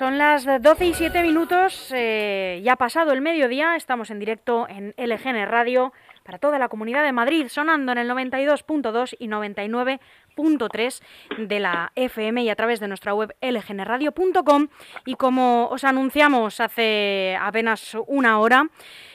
Son 0.00 0.16
las 0.16 0.46
12 0.46 0.86
y 0.86 0.94
7 0.94 1.20
minutos, 1.20 1.92
eh, 1.94 2.62
ya 2.64 2.76
pasado 2.76 3.12
el 3.12 3.20
mediodía, 3.20 3.76
estamos 3.76 4.10
en 4.10 4.18
directo 4.18 4.66
en 4.66 4.94
LGN 4.96 5.44
Radio 5.44 5.92
para 6.24 6.38
toda 6.38 6.58
la 6.58 6.70
comunidad 6.70 7.04
de 7.04 7.12
Madrid, 7.12 7.48
sonando 7.48 7.92
en 7.92 7.98
el 7.98 8.08
92.2 8.08 9.14
y 9.18 9.28
99.3 9.28 11.02
de 11.46 11.60
la 11.60 11.92
FM 11.96 12.42
y 12.42 12.48
a 12.48 12.56
través 12.56 12.80
de 12.80 12.88
nuestra 12.88 13.12
web 13.12 13.36
lgnradio.com. 13.42 14.68
Y 15.04 15.16
como 15.16 15.66
os 15.66 15.84
anunciamos 15.84 16.60
hace 16.60 17.36
apenas 17.38 17.94
una 18.06 18.38
hora, 18.38 18.70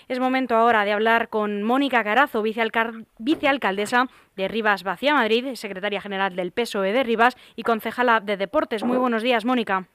es 0.08 0.20
momento 0.20 0.56
ahora 0.56 0.86
de 0.86 0.92
hablar 0.92 1.30
con 1.30 1.64
Mónica 1.64 2.04
Carazo, 2.04 2.44
vicealcaldesa 2.44 4.06
de 4.36 4.48
Rivas 4.48 4.84
Vacía 4.84 5.16
Madrid, 5.16 5.56
secretaria 5.56 6.00
general 6.00 6.36
del 6.36 6.52
PSOE 6.52 6.94
de 6.94 7.04
Rivas 7.04 7.36
y 7.56 7.64
concejala 7.64 8.20
de 8.20 8.38
Deportes. 8.38 8.84
Muy 8.84 8.98
buenos 9.00 9.24
días, 9.24 9.46
Mónica. 9.46 9.88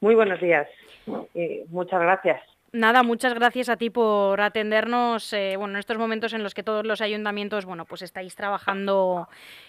Muy 0.00 0.14
buenos 0.14 0.40
días 0.40 0.68
y 1.34 1.62
muchas 1.68 2.00
gracias. 2.00 2.40
Nada, 2.72 3.02
muchas 3.02 3.32
gracias 3.32 3.70
a 3.70 3.76
ti 3.76 3.88
por 3.88 4.38
atendernos 4.40 5.32
eh, 5.32 5.54
bueno, 5.56 5.74
en 5.74 5.78
estos 5.78 5.96
momentos 5.96 6.34
en 6.34 6.42
los 6.42 6.52
que 6.52 6.62
todos 6.62 6.84
los 6.84 7.00
ayuntamientos 7.00 7.64
bueno, 7.64 7.86
pues 7.86 8.02
estáis 8.02 8.34
trabajando 8.34 9.28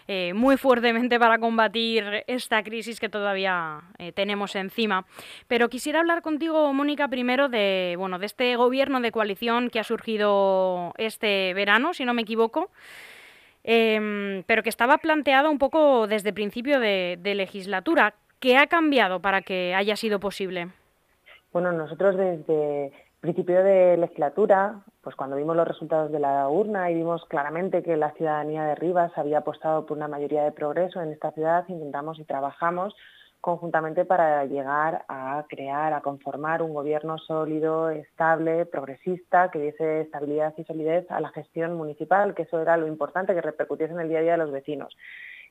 eh, 0.09 0.34
muy 0.34 0.58
fuertemente 0.58 1.18
para 1.18 1.38
combatir 1.38 2.26
esta 2.27 2.62
crisis 2.63 2.99
que 2.99 3.08
todavía 3.08 3.82
eh, 3.98 4.12
tenemos 4.12 4.58
encima. 4.58 5.05
Pero 5.48 5.70
quisiera 5.70 6.02
hablar 6.02 6.21
contigo, 6.21 6.73
Mónica, 6.73 7.07
primero 7.07 7.48
de, 7.48 7.96
bueno, 7.98 8.20
de 8.20 8.26
este 8.26 8.55
gobierno 8.57 8.99
de 8.99 9.13
coalición 9.13 9.70
que 9.70 9.80
ha 9.80 9.85
surgido 9.85 10.94
este 10.98 11.54
verano, 11.54 11.94
si 11.94 12.04
no 12.04 12.13
me 12.13 12.23
equivoco. 12.23 12.71
Em, 13.63 14.44
pero 14.44 14.63
que 14.63 14.70
estaba 14.70 14.98
planteado 14.98 15.49
un 15.49 15.59
poco 15.59 16.07
desde 16.07 16.34
principio 16.34 16.79
de 16.79 17.34
legislatura. 17.35 18.16
¿Qué 18.40 18.57
ha 18.57 18.68
cambiado 18.68 19.20
para 19.20 19.41
que 19.41 19.74
haya 19.74 19.96
sido 19.96 20.20
posible? 20.20 20.68
Bueno, 21.52 21.71
nosotros 21.71 22.16
desde 22.16 22.91
principio 23.20 23.63
de 23.63 23.98
legislatura, 23.98 24.82
pues 25.02 25.16
cuando 25.16 25.38
vimos 25.38 25.55
los 25.55 25.68
resultados 25.68 26.12
de 26.12 26.20
la 26.20 26.48
urna 26.48 26.91
y 26.91 26.96
vimos 26.96 27.26
claramente 27.26 27.82
que 27.82 27.98
la 27.98 28.12
ciudadanía 28.12 28.63
de 28.63 28.76
Rivas 28.76 29.12
había 29.16 29.40
apostado 29.40 29.85
por 29.88 29.98
una 29.98 30.07
mayoría 30.07 30.44
de 30.44 30.52
progreso 30.52 31.02
en 31.02 31.12
esta 31.12 31.32
ciudad, 31.32 31.66
intentamos 31.68 32.20
y 32.20 32.26
trabajamos 32.26 32.96
conjuntamente 33.41 34.05
para 34.05 34.46
llegar 34.46 35.05
a 35.07 35.46
crear, 35.49 35.94
a 35.94 36.01
conformar 36.01 36.62
un 36.62 36.74
gobierno 36.74 37.18
sólido, 37.18 37.90
estable, 37.90 38.66
progresista, 38.66 39.49
que 39.49 39.60
diese 39.60 40.01
estabilidad 40.01 40.54
y 40.57 40.63
solidez 40.63 41.10
a 41.10 41.20
la 41.22 41.29
gestión 41.29 41.76
municipal, 41.76 42.35
que 42.35 42.44
eso 42.44 42.62
era 42.62 42.77
lo 42.77 42.88
importante, 42.88 43.34
que 43.34 43.41
repercutiese 43.41 43.94
en 43.94 43.99
el 43.99 44.10
día 44.10 44.20
a 44.20 44.22
día 44.22 44.32
de 44.34 44.38
los 44.40 44.51
vecinos. 44.51 44.96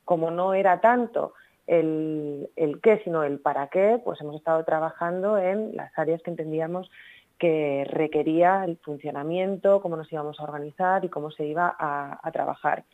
Como 0.05 0.31
no 0.31 0.55
era 0.55 0.81
tanto 0.81 1.35
el, 1.67 2.49
qué, 2.83 3.01
sino 3.05 3.23
el 3.23 3.41
para 3.41 3.69
qué, 3.69 4.01
pues 4.05 4.21
hemos 4.21 4.37
estado 4.37 4.65
trabajando 4.65 5.39
en 5.39 5.77
las 5.77 5.97
áreas 5.99 6.23
que 6.23 6.31
entendíamos 6.31 6.91
que 7.39 7.87
requería 7.91 8.65
el 8.65 8.79
funcionamiento, 8.79 9.83
cómo 9.83 9.97
nos 9.97 10.11
íbamos 10.11 10.41
a 10.41 10.45
organizar 10.45 11.05
y 11.05 11.09
cómo 11.09 11.31
se 11.31 11.45
iba 11.45 11.75
a, 11.79 12.31
trabajar. 12.33 12.85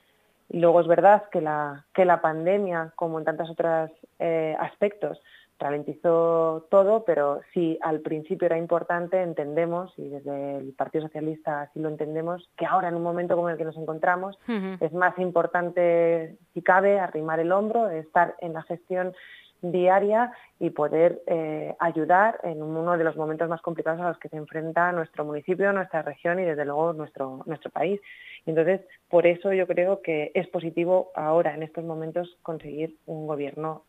Y 0.49 0.59
luego 0.59 0.81
es 0.81 0.87
verdad 0.87 1.25
que 1.31 1.41
la, 1.41 1.87
que 1.95 2.05
la 2.05 2.21
pandemia, 2.21 2.93
como 2.97 3.19
en 3.19 3.25
tantos 3.25 3.51
otros 3.51 3.91
eh, 4.19 4.57
aspectos, 4.59 5.21
ralentizó 5.63 6.67
todo, 6.71 7.05
pero 7.05 7.41
sí 7.55 7.79
al 7.81 8.01
principio 8.01 8.47
era 8.47 8.59
importante, 8.59 9.23
entendemos, 9.23 9.93
y 9.97 10.09
desde 10.09 10.59
el 10.59 10.73
Partido 10.73 11.05
Socialista 11.05 11.63
así 11.63 11.81
lo 11.81 11.89
entendemos, 11.89 12.51
que 12.57 12.67
ahora 12.67 12.89
en 12.89 12.97
un 12.97 13.03
momento 13.03 13.37
como 13.37 13.49
el 13.49 13.57
que 13.57 13.65
nos 13.65 13.77
encontramos 13.77 14.39
es 14.81 14.93
más 14.93 15.19
importante, 15.19 16.37
si 16.53 16.63
cabe, 16.63 16.99
arrimar 16.99 17.41
el 17.41 17.53
hombro, 17.53 17.89
estar 17.89 18.35
en 18.41 18.53
la 18.53 18.63
gestión 18.63 19.15
diaria 19.63 20.33
y 20.59 20.71
poder 20.71 21.23
eh, 21.27 21.75
ayudar 21.79 22.41
en 22.43 22.63
uno 22.63 22.99
de 22.99 23.05
los 23.05 23.17
momentos 23.17 23.49
más 23.49 23.63
complicados 23.63 24.01
a 24.01 24.09
los 24.09 24.19
que 24.19 24.29
se 24.29 24.37
enfrenta 24.37 24.91
nuestro 24.91 25.25
municipio, 25.25 25.73
nuestra 25.73 26.03
región 26.03 26.41
y 26.41 26.45
desde 26.45 26.65
luego 26.65 26.93
nuestro, 26.93 27.43
nuestro 27.47 27.71
país. 27.71 28.01
entonces, 28.45 28.81
por 29.09 29.27
eso 29.27 29.53
yo 29.53 29.67
creo 29.69 30.03
que 30.03 30.33
es 30.35 30.49
positivo 30.49 31.13
ahora, 31.15 31.55
en 31.55 31.63
estos 31.63 31.85
momentos, 31.85 32.37
conseguir 32.43 32.97
un 33.07 33.29
gobierno 33.29 33.85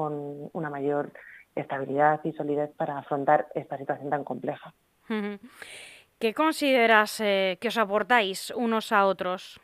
con 0.00 0.48
una 0.54 0.70
mayor 0.70 1.12
estabilidad 1.54 2.20
y 2.24 2.32
solidez 2.32 2.70
para 2.74 2.96
afrontar 2.96 3.48
esta 3.54 3.76
situación 3.76 4.08
tan 4.08 4.24
compleja. 4.24 4.72
¿Qué 6.18 6.32
consideras 6.32 7.20
eh, 7.20 7.58
que 7.60 7.68
os 7.68 7.76
aportáis 7.76 8.50
unos 8.56 8.92
a 8.92 9.04
otros? 9.04 9.60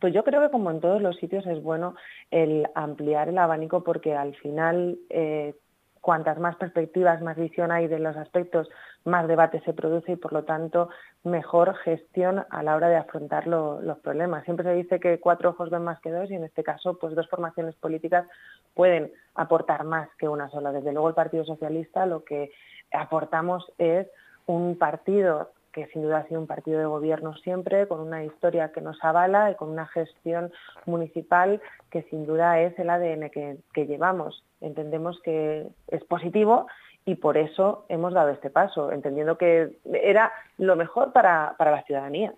Pues 0.00 0.12
yo 0.12 0.24
creo 0.24 0.40
que 0.40 0.50
como 0.50 0.72
en 0.72 0.80
todos 0.80 1.00
los 1.00 1.16
sitios 1.18 1.46
es 1.46 1.62
bueno 1.62 1.94
el 2.32 2.66
ampliar 2.74 3.28
el 3.28 3.38
abanico 3.38 3.84
porque 3.84 4.16
al 4.16 4.34
final 4.34 4.98
eh, 5.10 5.54
cuantas 6.00 6.40
más 6.40 6.56
perspectivas, 6.56 7.22
más 7.22 7.36
visión 7.36 7.70
hay 7.70 7.86
de 7.86 8.00
los 8.00 8.16
aspectos, 8.16 8.68
más 9.04 9.26
debate 9.28 9.60
se 9.60 9.72
produce 9.72 10.12
y 10.12 10.16
por 10.16 10.32
lo 10.32 10.44
tanto 10.44 10.90
mejor 11.24 11.74
gestión 11.76 12.44
a 12.50 12.62
la 12.62 12.76
hora 12.76 12.88
de 12.88 12.96
afrontar 12.96 13.46
los 13.46 13.98
problemas. 14.00 14.44
Siempre 14.44 14.64
se 14.64 14.74
dice 14.74 15.00
que 15.00 15.20
cuatro 15.20 15.50
ojos 15.50 15.70
ven 15.70 15.84
más 15.84 16.00
que 16.00 16.10
dos 16.10 16.30
y 16.30 16.34
en 16.34 16.44
este 16.44 16.62
caso 16.62 16.98
pues 16.98 17.14
dos 17.14 17.28
formaciones 17.28 17.74
políticas 17.76 18.26
pueden 18.74 19.12
aportar 19.34 19.84
más 19.84 20.08
que 20.18 20.28
una 20.28 20.50
sola. 20.50 20.72
Desde 20.72 20.92
luego 20.92 21.08
el 21.08 21.14
Partido 21.14 21.44
Socialista 21.44 22.06
lo 22.06 22.24
que 22.24 22.50
aportamos 22.92 23.72
es 23.78 24.06
un 24.46 24.76
partido 24.76 25.50
que 25.72 25.86
sin 25.88 26.02
duda 26.02 26.18
ha 26.18 26.26
sido 26.26 26.40
un 26.40 26.46
partido 26.46 26.78
de 26.78 26.86
gobierno 26.86 27.36
siempre, 27.36 27.86
con 27.86 28.00
una 28.00 28.24
historia 28.24 28.72
que 28.72 28.80
nos 28.80 29.02
avala 29.04 29.50
y 29.50 29.54
con 29.54 29.68
una 29.68 29.86
gestión 29.86 30.52
municipal 30.86 31.60
que 31.90 32.02
sin 32.04 32.26
duda 32.26 32.60
es 32.60 32.76
el 32.78 32.90
ADN 32.90 33.30
que, 33.30 33.86
llevamos. 33.86 34.44
Entendemos 34.60 35.20
que 35.22 35.68
es 35.88 36.04
positivo 36.04 36.66
y 37.04 37.16
por 37.16 37.36
eso 37.36 37.84
hemos 37.88 38.12
dado 38.12 38.30
este 38.30 38.50
paso, 38.50 38.92
entendiendo 38.92 39.38
que 39.38 39.78
era 39.92 40.32
lo 40.58 40.76
mejor 40.76 41.12
para, 41.12 41.56
la 41.58 41.82
ciudadanía. 41.84 42.34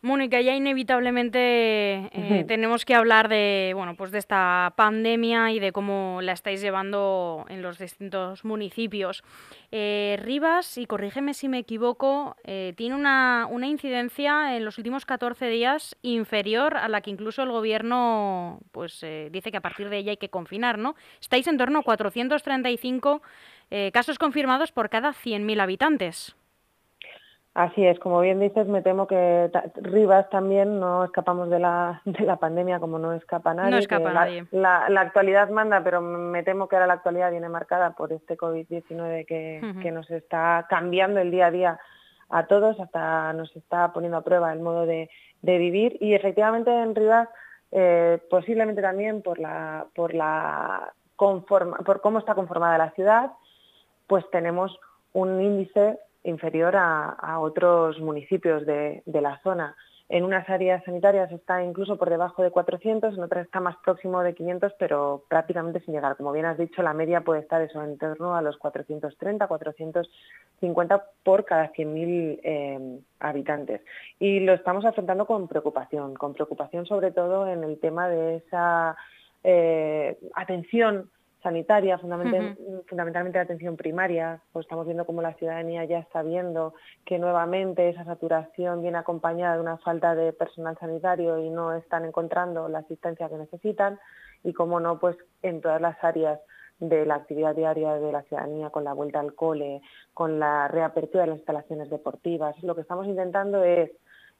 Mónica, 0.00 0.40
ya 0.40 0.54
inevitablemente 0.54 2.08
eh, 2.12 2.44
tenemos 2.46 2.84
que 2.84 2.94
hablar 2.94 3.28
de, 3.28 3.72
bueno, 3.74 3.96
pues 3.96 4.12
de 4.12 4.18
esta 4.18 4.72
pandemia 4.76 5.50
y 5.50 5.58
de 5.58 5.72
cómo 5.72 6.20
la 6.22 6.34
estáis 6.34 6.60
llevando 6.60 7.44
en 7.48 7.62
los 7.62 7.78
distintos 7.78 8.44
municipios. 8.44 9.24
Eh, 9.72 10.16
Rivas, 10.22 10.78
y 10.78 10.86
corrígeme 10.86 11.34
si 11.34 11.48
me 11.48 11.58
equivoco, 11.58 12.36
eh, 12.44 12.74
tiene 12.76 12.94
una, 12.94 13.48
una, 13.50 13.66
incidencia 13.66 14.56
en 14.56 14.64
los 14.64 14.78
últimos 14.78 15.04
14 15.04 15.48
días 15.48 15.96
inferior 16.02 16.76
a 16.76 16.88
la 16.88 17.00
que 17.00 17.10
incluso 17.10 17.42
el 17.42 17.50
gobierno 17.50 18.60
pues, 18.70 19.04
dice 19.32 19.50
que 19.50 19.56
a 19.56 19.62
partir 19.62 19.88
de 19.88 19.98
ella 19.98 20.12
hay 20.12 20.16
que 20.16 20.30
confinar, 20.30 20.78
¿no? 20.78 20.94
Estáis 21.20 21.48
en 21.48 21.58
torno 21.58 21.80
a 21.80 21.82
435 21.82 23.20
casos 23.92 24.18
confirmados 24.18 24.70
por 24.70 24.90
cada 24.90 25.12
100.000 25.12 25.60
habitantes. 25.60 26.36
Así 27.54 27.84
es, 27.84 27.98
como 27.98 28.20
bien 28.20 28.38
dices, 28.38 28.68
me 28.68 28.82
temo 28.82 29.06
que 29.06 29.50
Rivas 29.76 30.28
también 30.30 30.78
no 30.78 31.04
escapamos 31.04 31.50
de 31.50 31.58
la, 31.58 32.02
de 32.04 32.24
la 32.24 32.36
pandemia 32.36 32.78
como 32.78 32.98
no 32.98 33.12
escapa 33.14 33.54
nadie. 33.54 33.70
No 33.70 33.78
escapa 33.78 34.12
nadie. 34.12 34.46
La, 34.52 34.86
actualidad 35.00 35.48
manda, 35.50 35.82
pero 35.82 36.00
me 36.00 36.42
temo 36.44 36.68
que 36.68 36.76
ahora 36.76 36.86
la 36.86 36.94
actualidad 36.94 37.30
viene 37.30 37.48
marcada 37.48 37.92
por 37.92 38.12
este 38.12 38.36
COVID-19 38.36 39.26
que, 39.26 39.60
que 39.82 39.90
nos 39.90 40.08
está 40.10 40.66
cambiando 40.68 41.20
el 41.20 41.30
día 41.30 41.46
a 41.46 41.50
día 41.50 41.80
a 42.30 42.46
todos, 42.46 42.78
hasta 42.78 43.32
nos 43.32 43.54
está 43.56 43.92
poniendo 43.92 44.18
a 44.18 44.22
prueba 44.22 44.52
el 44.52 44.60
modo 44.60 44.86
de, 44.86 45.10
de 45.42 45.58
vivir 45.58 45.96
y 46.00 46.14
efectivamente 46.14 46.70
en 46.70 46.94
Rivas 46.94 47.28
eh, 47.70 48.18
posiblemente 48.30 48.82
también 48.82 49.22
por 49.22 49.38
la 49.38 49.86
por 49.94 50.14
la 50.14 50.92
conforma, 51.16 51.78
por 51.78 52.00
cómo 52.00 52.18
está 52.18 52.34
conformada 52.34 52.78
la 52.78 52.92
ciudad, 52.92 53.32
pues 54.06 54.24
tenemos 54.30 54.78
un 55.12 55.40
índice 55.40 55.98
inferior 56.28 56.74
a, 56.76 57.38
otros 57.40 57.98
municipios 58.00 58.66
de, 58.66 59.02
la 59.06 59.40
zona. 59.42 59.76
En 60.10 60.24
unas 60.24 60.48
áreas 60.48 60.82
sanitarias 60.84 61.30
está 61.32 61.62
incluso 61.62 61.98
por 61.98 62.08
debajo 62.08 62.42
de 62.42 62.50
400, 62.50 63.14
en 63.14 63.22
otras 63.22 63.44
está 63.44 63.60
más 63.60 63.76
próximo 63.84 64.22
de 64.22 64.34
500, 64.34 64.72
pero 64.78 65.24
prácticamente 65.28 65.80
sin 65.80 65.92
llegar. 65.92 66.16
Como 66.16 66.32
bien 66.32 66.46
has 66.46 66.56
dicho, 66.56 66.82
la 66.82 66.94
media 66.94 67.20
puede 67.20 67.40
estar 67.40 67.60
eso 67.60 67.82
en 67.82 67.98
torno 67.98 68.34
a 68.34 68.40
los 68.40 68.56
430, 68.56 69.46
450 69.46 71.04
por 71.22 71.44
cada 71.44 71.70
100.000 71.72 72.40
eh, 72.42 73.00
habitantes. 73.20 73.82
Y 74.18 74.40
lo 74.40 74.54
estamos 74.54 74.86
afrontando 74.86 75.26
con 75.26 75.46
preocupación, 75.46 76.14
con 76.14 76.32
preocupación 76.32 76.86
sobre 76.86 77.10
todo 77.10 77.46
en 77.46 77.62
el 77.62 77.78
tema 77.78 78.08
de 78.08 78.36
esa 78.36 78.96
eh, 79.44 80.18
atención 80.34 81.10
sanitaria, 81.42 81.98
fundamentalmente, 81.98 83.38
la 83.38 83.42
atención 83.42 83.76
primaria, 83.76 84.40
pues 84.52 84.64
estamos 84.64 84.86
viendo 84.86 85.06
cómo 85.06 85.22
la 85.22 85.34
ciudadanía 85.34 85.84
ya 85.84 85.98
está 85.98 86.22
viendo 86.22 86.74
que 87.04 87.18
nuevamente 87.18 87.88
esa 87.88 88.04
saturación 88.04 88.82
viene 88.82 88.98
acompañada 88.98 89.54
de 89.54 89.60
una 89.60 89.78
falta 89.78 90.14
de 90.14 90.32
personal 90.32 90.76
sanitario 90.78 91.38
y 91.38 91.50
no 91.50 91.74
están 91.74 92.04
encontrando 92.04 92.68
la 92.68 92.80
asistencia 92.80 93.28
que 93.28 93.36
necesitan 93.36 93.98
y 94.42 94.52
cómo 94.52 94.80
no, 94.80 94.98
pues 94.98 95.16
en 95.42 95.60
todas 95.60 95.80
las 95.80 96.02
áreas 96.02 96.40
de 96.80 97.06
la 97.06 97.16
actividad 97.16 97.54
diaria 97.54 97.94
de 97.94 98.12
la 98.12 98.22
ciudadanía, 98.22 98.70
con 98.70 98.84
la 98.84 98.92
vuelta 98.92 99.20
al 99.20 99.34
cole, 99.34 99.80
con 100.14 100.38
la 100.38 100.68
reapertura 100.68 101.24
de 101.24 101.30
las 101.30 101.38
instalaciones 101.38 101.90
deportivas. 101.90 102.60
Lo 102.62 102.74
que 102.74 102.82
estamos 102.82 103.06
intentando 103.06 103.64
es 103.64 103.90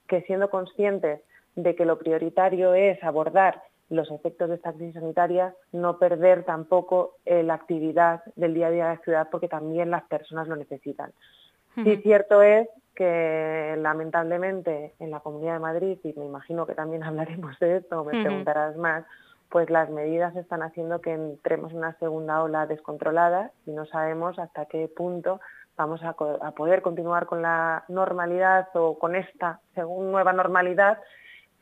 que 0.06 0.22
siendo 0.22 0.50
conscientes 0.50 1.20
de 1.56 1.74
que 1.74 1.84
lo 1.84 1.98
prioritario 1.98 2.74
es 2.74 3.02
abordar 3.02 3.62
los 3.90 4.10
efectos 4.10 4.48
de 4.48 4.56
esta 4.56 4.72
crisis 4.72 4.94
sanitaria, 4.94 5.54
no 5.72 5.98
perder 5.98 6.44
tampoco 6.44 7.16
eh, 7.24 7.42
la 7.42 7.54
actividad 7.54 8.22
del 8.36 8.54
día 8.54 8.66
a 8.66 8.70
día 8.70 8.88
de 8.88 8.94
la 8.96 9.02
ciudad 9.02 9.28
porque 9.30 9.48
también 9.48 9.90
las 9.90 10.04
personas 10.04 10.48
lo 10.48 10.56
necesitan. 10.56 11.12
Sí, 11.74 11.96
cierto 11.98 12.42
es 12.42 12.68
que 12.94 13.76
lamentablemente 13.78 14.94
en 14.98 15.12
la 15.12 15.20
Comunidad 15.20 15.54
de 15.54 15.58
Madrid, 15.60 15.98
y 16.02 16.12
me 16.14 16.26
imagino 16.26 16.66
que 16.66 16.74
también 16.74 17.02
hablaremos 17.04 17.58
de 17.60 17.76
esto, 17.76 18.04
me 18.04 18.20
preguntarás 18.22 18.76
más, 18.76 19.04
pues 19.48 19.70
las 19.70 19.88
medidas 19.88 20.36
están 20.36 20.62
haciendo 20.62 21.00
que 21.00 21.12
entremos 21.12 21.72
en 21.72 21.78
una 21.78 21.94
segunda 21.94 22.42
ola 22.42 22.66
descontrolada 22.66 23.52
y 23.66 23.70
no 23.70 23.86
sabemos 23.86 24.38
hasta 24.38 24.66
qué 24.66 24.88
punto 24.88 25.40
vamos 25.76 26.02
a, 26.02 26.12
poder 26.52 26.82
continuar 26.82 27.26
con 27.26 27.40
la 27.40 27.84
normalidad 27.88 28.68
o 28.74 28.98
con 28.98 29.14
esta 29.14 29.60
según 29.74 30.10
nueva 30.10 30.32
normalidad 30.32 30.98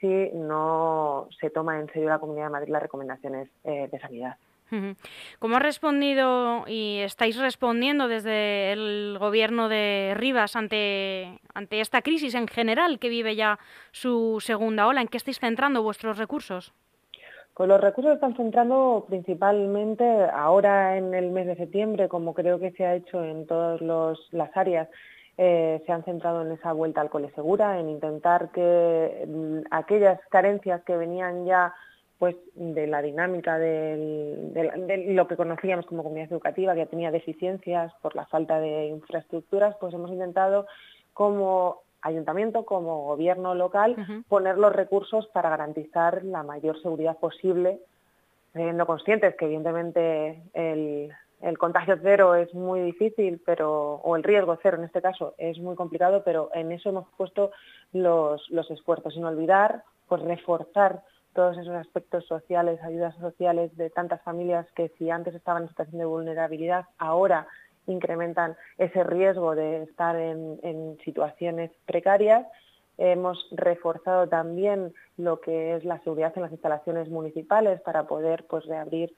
si 0.00 0.30
no 0.34 1.28
se 1.40 1.50
toma 1.50 1.80
en 1.80 1.86
serio 1.88 2.08
la 2.08 2.18
Comunidad 2.18 2.46
de 2.46 2.50
Madrid 2.50 2.72
las 2.72 2.82
recomendaciones 2.82 3.48
eh, 3.64 3.88
de 3.90 3.98
sanidad. 3.98 4.36
¿Cómo 5.38 5.56
ha 5.56 5.60
respondido 5.60 6.64
y 6.66 6.98
estáis 6.98 7.38
respondiendo 7.38 8.08
desde 8.08 8.72
el 8.72 9.16
gobierno 9.20 9.68
de 9.68 10.14
Rivas 10.16 10.56
ante, 10.56 11.38
ante 11.54 11.80
esta 11.80 12.02
crisis 12.02 12.34
en 12.34 12.48
general 12.48 12.98
que 12.98 13.08
vive 13.08 13.36
ya 13.36 13.60
su 13.92 14.38
segunda 14.40 14.88
ola? 14.88 15.02
¿En 15.02 15.08
qué 15.08 15.18
estáis 15.18 15.38
centrando 15.38 15.84
vuestros 15.84 16.18
recursos? 16.18 16.72
Pues 17.54 17.68
los 17.68 17.80
recursos 17.80 18.14
están 18.14 18.36
centrando 18.36 19.06
principalmente 19.08 20.04
ahora 20.30 20.98
en 20.98 21.14
el 21.14 21.30
mes 21.30 21.46
de 21.46 21.56
septiembre, 21.56 22.08
como 22.08 22.34
creo 22.34 22.58
que 22.58 22.72
se 22.72 22.84
ha 22.84 22.96
hecho 22.96 23.24
en 23.24 23.46
todas 23.46 23.80
las 24.32 24.54
áreas, 24.56 24.88
eh, 25.38 25.82
se 25.84 25.92
han 25.92 26.04
centrado 26.04 26.42
en 26.42 26.52
esa 26.52 26.72
vuelta 26.72 27.00
al 27.00 27.10
cole 27.10 27.30
segura, 27.34 27.78
en 27.78 27.90
intentar 27.90 28.50
que 28.52 29.24
mm, 29.26 29.66
aquellas 29.70 30.18
carencias 30.30 30.82
que 30.84 30.96
venían 30.96 31.44
ya 31.44 31.74
pues 32.18 32.34
de 32.54 32.86
la 32.86 33.02
dinámica 33.02 33.58
de 33.58 35.04
lo 35.08 35.28
que 35.28 35.36
conocíamos 35.36 35.84
como 35.84 36.02
comunidad 36.02 36.32
educativa, 36.32 36.74
que 36.74 36.86
tenía 36.86 37.10
deficiencias 37.10 37.92
por 38.00 38.16
la 38.16 38.24
falta 38.24 38.58
de 38.58 38.86
infraestructuras, 38.86 39.76
pues 39.78 39.92
hemos 39.92 40.10
intentado 40.10 40.66
como 41.12 41.82
ayuntamiento, 42.00 42.64
como 42.64 43.04
gobierno 43.04 43.54
local, 43.54 44.24
poner 44.28 44.56
los 44.56 44.72
recursos 44.72 45.26
para 45.28 45.50
garantizar 45.50 46.24
la 46.24 46.42
mayor 46.42 46.80
seguridad 46.80 47.18
posible, 47.18 47.80
siendo 48.54 48.86
conscientes 48.86 49.34
que 49.36 49.44
evidentemente 49.44 50.42
el, 50.54 51.12
contagio 51.58 51.96
cero 52.02 52.34
es 52.34 52.52
muy 52.54 52.80
difícil, 52.80 53.40
pero 53.46 54.00
o 54.02 54.16
el 54.16 54.24
riesgo 54.24 54.58
cero 54.62 54.78
en 54.78 54.84
este 54.84 55.00
caso 55.00 55.34
es 55.38 55.58
muy 55.58 55.76
complicado, 55.76 56.22
pero 56.24 56.50
en 56.54 56.72
eso 56.72 56.88
hemos 56.88 57.06
puesto 57.16 57.52
los, 57.92 58.42
esfuerzos, 58.70 59.14
sin 59.14 59.24
olvidar 59.24 59.84
pues 60.08 60.22
reforzar 60.22 61.02
todos 61.34 61.56
esos 61.58 61.74
aspectos 61.74 62.26
sociales, 62.26 62.82
ayudas 62.82 63.14
sociales 63.16 63.76
de 63.76 63.90
tantas 63.90 64.22
familias 64.22 64.66
que 64.74 64.88
si 64.98 65.10
antes 65.10 65.34
estaban 65.34 65.62
en 65.62 65.68
situación 65.68 65.98
de 65.98 66.04
vulnerabilidad, 66.04 66.86
ahora 66.98 67.46
incrementan 67.86 68.56
ese 68.78 69.04
riesgo 69.04 69.54
de 69.54 69.84
estar 69.84 70.16
en, 70.16 70.98
situaciones 71.04 71.70
precarias. 71.86 72.46
Hemos 72.98 73.46
reforzado 73.52 74.28
también 74.28 74.94
lo 75.16 75.40
que 75.40 75.76
es 75.76 75.84
la 75.84 76.00
seguridad 76.00 76.32
en 76.34 76.42
las 76.42 76.52
instalaciones 76.52 77.08
municipales 77.08 77.80
para 77.82 78.08
poder 78.08 78.46
pues, 78.48 78.64
reabrir 78.64 79.14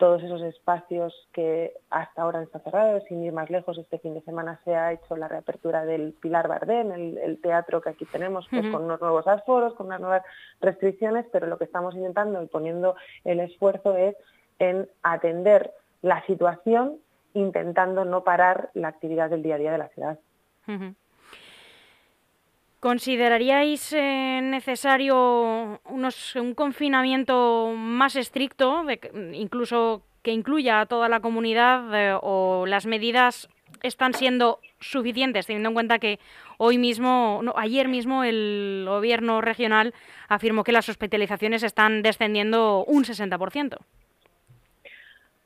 todos 0.00 0.22
esos 0.22 0.40
espacios 0.40 1.14
que 1.30 1.74
hasta 1.90 2.22
ahora 2.22 2.42
estado 2.42 2.64
cerrados. 2.64 3.04
Sin 3.06 3.22
ir 3.22 3.32
más 3.34 3.50
lejos, 3.50 3.76
este 3.76 3.98
fin 3.98 4.14
de 4.14 4.22
semana 4.22 4.58
se 4.64 4.74
ha 4.74 4.92
hecho 4.92 5.14
la 5.14 5.28
reapertura 5.28 5.84
del 5.84 6.14
Pilar 6.14 6.48
Bardén, 6.48 6.90
el, 6.90 7.38
teatro 7.40 7.82
que 7.82 7.90
aquí 7.90 8.06
tenemos, 8.06 8.48
pues, 8.50 8.66
con 8.72 8.84
unos 8.84 9.00
nuevos 9.00 9.26
aforos, 9.26 9.74
con 9.74 9.86
unas 9.86 10.00
nuevas 10.00 10.22
restricciones, 10.60 11.26
pero 11.30 11.46
lo 11.46 11.58
que 11.58 11.64
estamos 11.64 11.94
intentando 11.94 12.42
y 12.42 12.46
poniendo 12.46 12.96
el 13.24 13.40
esfuerzo 13.40 13.94
es 13.94 14.16
en 14.58 14.88
atender 15.02 15.70
la 16.02 16.24
situación 16.26 16.96
intentando 17.34 18.04
no 18.06 18.24
parar 18.24 18.70
la 18.72 18.88
actividad 18.88 19.28
del 19.28 19.42
día 19.42 19.56
a 19.56 19.58
día 19.58 19.72
de 19.72 19.78
la 19.78 19.88
ciudad. 19.88 20.18
¿Consideraríais 22.80 23.92
eh, 23.92 24.40
necesario 24.42 25.80
un 25.84 26.54
confinamiento 26.54 27.74
más 27.76 28.16
estricto, 28.16 28.84
incluso 29.34 30.02
que 30.22 30.32
incluya 30.32 30.80
a 30.80 30.86
toda 30.86 31.10
la 31.10 31.20
comunidad, 31.20 31.94
eh, 31.94 32.18
o 32.22 32.64
las 32.66 32.86
medidas 32.86 33.50
están 33.82 34.14
siendo 34.14 34.60
suficientes, 34.80 35.44
teniendo 35.44 35.68
en 35.68 35.74
cuenta 35.74 35.98
que 35.98 36.20
hoy 36.56 36.78
mismo, 36.78 37.42
ayer 37.56 37.86
mismo, 37.86 38.24
el 38.24 38.86
gobierno 38.88 39.42
regional 39.42 39.92
afirmó 40.28 40.64
que 40.64 40.72
las 40.72 40.88
hospitalizaciones 40.88 41.62
están 41.62 42.00
descendiendo 42.00 42.82
un 42.86 43.04
60%? 43.04 43.76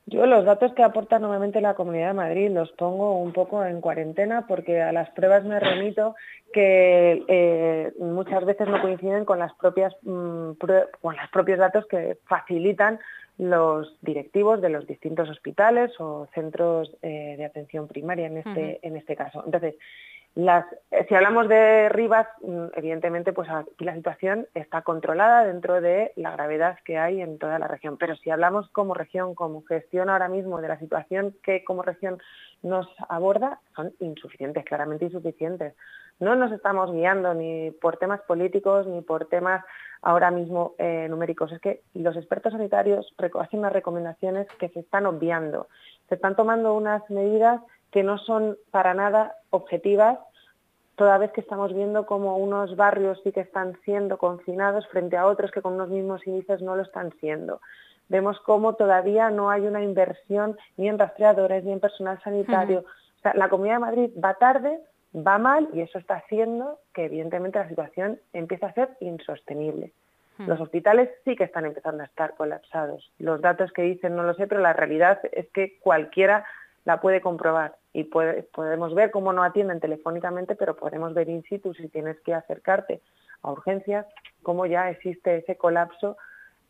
Yo 0.06 0.26
los 0.26 0.44
datos 0.44 0.74
que 0.74 0.82
aporta 0.82 1.18
nuevamente 1.18 1.62
la 1.62 1.74
Comunidad 1.74 2.08
de 2.08 2.14
Madrid 2.14 2.50
los 2.50 2.70
pongo 2.72 3.18
un 3.18 3.32
poco 3.32 3.64
en 3.64 3.80
cuarentena 3.80 4.46
porque 4.46 4.82
a 4.82 4.92
las 4.92 5.08
pruebas 5.10 5.44
me 5.44 5.58
remito 5.58 6.14
que 6.52 7.24
eh, 7.26 7.92
muchas 7.98 8.44
veces 8.44 8.68
no 8.68 8.82
coinciden 8.82 9.24
con 9.24 9.38
las 9.38 9.54
propias 9.54 9.94
mm, 10.02 10.52
con 11.00 11.16
los 11.16 11.30
propios 11.32 11.58
datos 11.58 11.86
que 11.86 12.18
facilitan 12.26 13.00
los 13.38 13.96
directivos 14.02 14.60
de 14.60 14.68
los 14.68 14.86
distintos 14.86 15.28
hospitales 15.28 15.90
o 15.98 16.28
centros 16.34 16.94
eh, 17.02 17.34
de 17.36 17.44
atención 17.44 17.88
primaria 17.88 18.26
en 18.26 18.38
este, 18.38 18.78
en 18.82 18.96
este 18.96 19.16
caso. 19.16 19.42
Entonces, 19.44 19.74
eh, 20.36 21.06
si 21.08 21.14
hablamos 21.14 21.48
de 21.48 21.88
Rivas, 21.90 22.26
mm, 22.42 22.66
evidentemente, 22.74 23.32
pues 23.32 23.48
aquí 23.48 23.84
la 23.84 23.94
situación 23.94 24.48
está 24.54 24.82
controlada 24.82 25.44
dentro 25.44 25.80
de 25.80 26.12
la 26.16 26.32
gravedad 26.32 26.78
que 26.84 26.98
hay 26.98 27.20
en 27.20 27.38
toda 27.38 27.58
la 27.58 27.68
región. 27.68 27.96
Pero 27.98 28.16
si 28.16 28.30
hablamos 28.30 28.68
como 28.70 28.94
región, 28.94 29.34
como 29.34 29.62
gestión 29.64 30.10
ahora 30.10 30.28
mismo 30.28 30.60
de 30.60 30.68
la 30.68 30.78
situación 30.78 31.36
que 31.42 31.62
como 31.64 31.82
región 31.82 32.18
nos 32.62 32.88
aborda, 33.08 33.60
son 33.76 33.92
insuficientes, 34.00 34.64
claramente 34.64 35.04
insuficientes. 35.04 35.74
No 36.18 36.34
nos 36.34 36.50
estamos 36.52 36.92
guiando 36.92 37.34
ni 37.34 37.70
por 37.70 37.96
temas 37.98 38.20
políticos 38.22 38.86
ni 38.86 39.02
por 39.02 39.26
temas 39.26 39.64
ahora 40.02 40.30
mismo 40.30 40.74
eh, 40.78 41.06
numéricos. 41.08 41.52
Es 41.52 41.60
que 41.60 41.82
los 41.94 42.16
expertos 42.16 42.52
sanitarios 42.52 43.12
hacen 43.40 43.60
unas 43.60 43.72
recomendaciones 43.72 44.46
que 44.58 44.68
se 44.70 44.80
están 44.80 45.06
obviando. 45.06 45.68
Se 46.08 46.16
están 46.16 46.36
tomando 46.36 46.74
unas 46.74 47.08
medidas 47.08 47.60
que 47.94 48.02
no 48.02 48.18
son 48.18 48.58
para 48.72 48.92
nada 48.92 49.36
objetivas, 49.50 50.18
toda 50.96 51.16
vez 51.16 51.30
que 51.30 51.40
estamos 51.40 51.72
viendo 51.72 52.06
como 52.06 52.38
unos 52.38 52.74
barrios 52.74 53.20
sí 53.22 53.30
que 53.30 53.42
están 53.42 53.78
siendo 53.84 54.18
confinados 54.18 54.84
frente 54.88 55.16
a 55.16 55.26
otros 55.26 55.52
que 55.52 55.62
con 55.62 55.74
unos 55.74 55.90
mismos 55.90 56.26
índices 56.26 56.60
no 56.60 56.74
lo 56.74 56.82
están 56.82 57.12
siendo. 57.20 57.60
Vemos 58.08 58.40
cómo 58.40 58.74
todavía 58.74 59.30
no 59.30 59.48
hay 59.48 59.68
una 59.68 59.80
inversión 59.80 60.58
ni 60.76 60.88
en 60.88 60.98
rastreadores 60.98 61.62
ni 61.62 61.70
en 61.70 61.78
personal 61.78 62.20
sanitario. 62.24 62.80
O 62.80 63.20
sea, 63.22 63.32
la 63.34 63.48
Comunidad 63.48 63.76
de 63.76 63.86
Madrid 63.86 64.10
va 64.22 64.34
tarde, 64.34 64.80
va 65.14 65.38
mal 65.38 65.68
y 65.72 65.80
eso 65.80 65.96
está 66.00 66.16
haciendo 66.16 66.80
que 66.92 67.04
evidentemente 67.04 67.60
la 67.60 67.68
situación 67.68 68.18
empiece 68.32 68.66
a 68.66 68.74
ser 68.74 68.88
insostenible. 68.98 69.92
Los 70.36 70.60
hospitales 70.60 71.10
sí 71.24 71.36
que 71.36 71.44
están 71.44 71.64
empezando 71.64 72.02
a 72.02 72.06
estar 72.06 72.34
colapsados. 72.34 73.12
Los 73.20 73.40
datos 73.40 73.70
que 73.70 73.82
dicen 73.82 74.16
no 74.16 74.24
lo 74.24 74.34
sé, 74.34 74.48
pero 74.48 74.60
la 74.60 74.72
realidad 74.72 75.20
es 75.30 75.48
que 75.50 75.78
cualquiera 75.78 76.44
la 76.84 77.00
puede 77.00 77.20
comprobar 77.20 77.76
y 77.92 78.04
podemos 78.04 78.94
ver 78.94 79.10
cómo 79.10 79.32
no 79.32 79.42
atienden 79.42 79.80
telefónicamente, 79.80 80.56
pero 80.56 80.76
podemos 80.76 81.14
ver 81.14 81.28
in 81.28 81.42
situ 81.44 81.74
si 81.74 81.88
tienes 81.88 82.18
que 82.20 82.34
acercarte 82.34 83.00
a 83.42 83.52
urgencias, 83.52 84.06
cómo 84.42 84.66
ya 84.66 84.90
existe 84.90 85.36
ese 85.36 85.56
colapso 85.56 86.16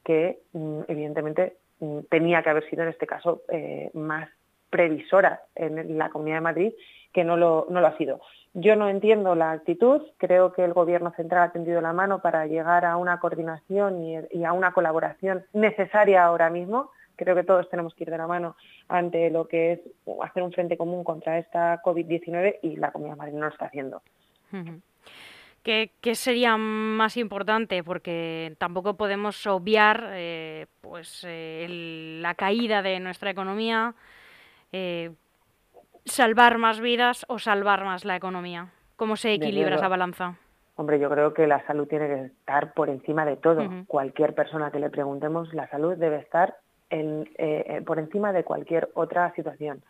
que 0.04 0.40
mm, 0.52 0.80
evidentemente 0.88 1.56
mm, 1.80 2.00
tenía 2.10 2.42
que 2.42 2.50
haber 2.50 2.68
sido 2.68 2.82
en 2.82 2.90
este 2.90 3.06
caso 3.06 3.42
eh, 3.48 3.90
más 3.94 4.28
previsora 4.68 5.42
en 5.54 5.96
la 5.96 6.10
Comunidad 6.10 6.38
de 6.38 6.40
Madrid, 6.42 6.72
que 7.12 7.24
no 7.24 7.36
lo, 7.36 7.66
no 7.70 7.80
lo 7.80 7.86
ha 7.86 7.96
sido. 7.96 8.20
Yo 8.54 8.76
no 8.76 8.88
entiendo 8.88 9.34
la 9.34 9.52
actitud, 9.52 10.02
creo 10.18 10.52
que 10.52 10.64
el 10.64 10.72
Gobierno 10.72 11.12
central 11.12 11.48
ha 11.48 11.52
tendido 11.52 11.80
la 11.80 11.92
mano 11.92 12.20
para 12.20 12.46
llegar 12.46 12.84
a 12.84 12.96
una 12.96 13.18
coordinación 13.18 14.02
y 14.02 14.44
a 14.44 14.52
una 14.52 14.72
colaboración 14.72 15.44
necesaria 15.52 16.24
ahora 16.24 16.50
mismo, 16.50 16.90
creo 17.16 17.34
que 17.34 17.44
todos 17.44 17.68
tenemos 17.70 17.94
que 17.94 18.04
ir 18.04 18.10
de 18.10 18.18
la 18.18 18.26
mano 18.26 18.56
ante 18.88 19.30
lo 19.30 19.48
que 19.48 19.72
es 19.72 19.80
hacer 20.22 20.42
un 20.42 20.52
frente 20.52 20.76
común 20.76 21.04
contra 21.04 21.38
esta 21.38 21.80
COVID-19 21.82 22.58
y 22.62 22.76
la 22.76 22.92
Comunidad 22.92 23.16
Madrid 23.16 23.34
no 23.34 23.46
lo 23.46 23.52
está 23.52 23.66
haciendo. 23.66 24.02
¿Qué, 25.64 25.90
sería 26.14 26.58
más 26.58 27.16
importante? 27.16 27.82
Porque 27.82 28.54
tampoco 28.58 28.94
podemos 28.94 29.46
obviar 29.46 30.10
eh, 30.12 30.66
pues, 30.82 31.24
eh, 31.26 31.66
la 32.20 32.34
caída 32.34 32.82
de 32.82 33.00
nuestra 33.00 33.30
economía, 33.30 33.94
eh, 34.72 35.12
salvar 36.04 36.58
más 36.58 36.80
vidas 36.80 37.24
o 37.28 37.38
salvar 37.38 37.84
más 37.84 38.04
la 38.04 38.14
economía. 38.14 38.68
¿Cómo 38.96 39.16
se 39.16 39.32
equilibra 39.32 39.76
esa 39.76 39.88
balanza? 39.88 40.36
Hombre, 40.76 40.98
yo 40.98 41.08
creo 41.08 41.32
que 41.32 41.46
la 41.46 41.64
salud 41.66 41.88
tiene 41.88 42.08
que 42.08 42.24
estar 42.26 42.74
por 42.74 42.90
encima 42.90 43.24
de 43.24 43.36
todo. 43.36 43.66
Cualquier 43.86 44.34
persona 44.34 44.70
que 44.70 44.80
le 44.80 44.90
preguntemos, 44.90 45.54
la 45.54 45.68
salud 45.70 45.96
debe 45.96 46.18
estar 46.18 46.56
eh, 46.90 47.24
eh, 47.38 47.82
por 47.84 47.98
encima 47.98 48.32
de 48.32 48.44
cualquier 48.44 48.90
otra 48.94 49.32
situación. 49.34 49.82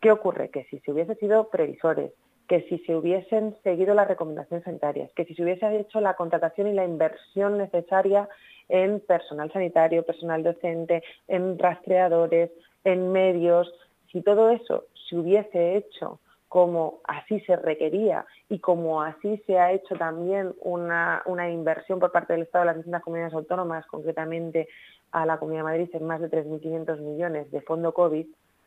¿Qué 0.00 0.10
ocurre? 0.10 0.50
Que 0.50 0.64
si 0.64 0.78
se 0.80 0.92
hubiese 0.92 1.14
sido 1.16 1.48
previsores, 1.48 2.12
que 2.48 2.62
si 2.68 2.78
se 2.80 2.94
hubiesen 2.94 3.56
seguido 3.62 3.94
las 3.94 4.08
recomendaciones 4.08 4.64
sanitarias, 4.64 5.10
que 5.14 5.24
si 5.24 5.34
se 5.34 5.42
hubiese 5.42 5.80
hecho 5.80 6.00
la 6.00 6.14
contratación 6.14 6.68
y 6.68 6.74
la 6.74 6.84
inversión 6.84 7.58
necesaria 7.58 8.28
en 8.68 9.00
personal 9.00 9.52
sanitario, 9.52 10.04
personal 10.04 10.42
docente, 10.42 11.02
en 11.28 11.58
rastreadores, 11.58 12.50
en 12.84 13.12
medios. 13.12 13.72
Si 14.12 14.22
todo 14.22 14.50
eso 14.50 14.84
se 15.08 15.16
hubiese 15.16 15.76
hecho 15.76 16.20
como 16.54 17.00
así 17.02 17.40
se 17.40 17.56
requería 17.56 18.26
y 18.48 18.60
como 18.60 19.02
así 19.02 19.42
se 19.44 19.58
ha 19.58 19.72
hecho 19.72 19.96
también 19.96 20.54
una, 20.60 21.20
inversión 21.50 21.98
por 21.98 22.12
parte 22.12 22.32
del 22.32 22.42
Estado 22.42 22.62
de 22.62 22.66
las 22.66 22.76
distintas 22.76 23.02
comunidades 23.02 23.34
autónomas, 23.34 23.84
concretamente 23.86 24.68
a 25.14 25.24
la 25.26 25.38
Comunidad 25.38 25.62
de 25.62 25.70
Madrid 25.70 25.90
en 25.92 26.06
más 26.06 26.20
de 26.20 26.28
3.500 26.28 26.98
millones 26.98 27.50
de 27.52 27.60
fondo 27.60 27.94
COVID, 27.94 28.26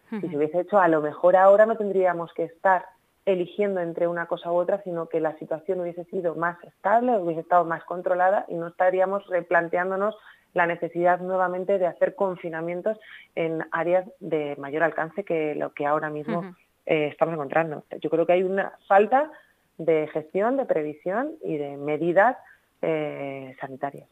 si 0.10 0.30
se 0.30 0.38
hubiese 0.38 0.62
hecho, 0.62 0.80
a 0.80 0.88
lo 0.88 1.02
mejor 1.02 1.36
ahora 1.36 1.66
no 1.66 1.76
tendríamos 1.76 2.32
que 2.34 2.46
estar 2.46 2.86
eligiendo 3.26 3.82
entre 3.82 4.08
una 4.08 4.26
cosa 4.26 4.50
u 4.50 4.56
otra, 4.56 4.82
sino 4.84 5.10
que 5.10 5.20
la 5.20 5.38
situación 5.38 5.82
hubiese 5.82 6.06
sido 6.06 6.36
más 6.36 6.58
estable, 6.64 7.18
hubiese 7.18 7.42
estado 7.42 7.66
más 7.66 7.84
controlada 7.84 8.46
y 8.48 8.56
no 8.56 8.68
estaríamos 8.68 9.28
replanteándonos 9.28 10.16
la 10.54 10.66
necesidad 10.66 11.20
nuevamente 11.20 11.78
de 11.78 11.88
hacer 11.88 12.16
confinamientos 12.16 12.98
en 13.36 13.66
áreas 13.72 14.08
de 14.22 14.56
mayor 14.58 14.84
alcance 14.84 15.26
que 15.26 15.56
lo 15.56 15.74
que 15.74 15.86
ahora 15.86 16.10
mismo 16.10 16.56
eh, 16.86 17.08
estamos 17.12 17.34
encontrando. 17.34 17.84
Yo 18.00 18.10
creo 18.10 18.26
que 18.26 18.32
hay 18.32 18.44
una 18.44 18.72
falta 18.88 19.30
de 19.78 20.08
gestión, 20.08 20.56
de 20.56 20.66
previsión 20.66 21.34
y 21.44 21.58
de 21.58 21.76
medidas 21.76 22.38
eh, 22.82 23.54
sanitarias. 23.60 24.08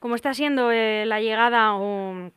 ¿Cómo 0.00 0.14
está 0.14 0.32
siendo 0.32 0.72
eh, 0.72 1.04
la 1.04 1.20
llegada 1.20 1.74
o 1.74 2.30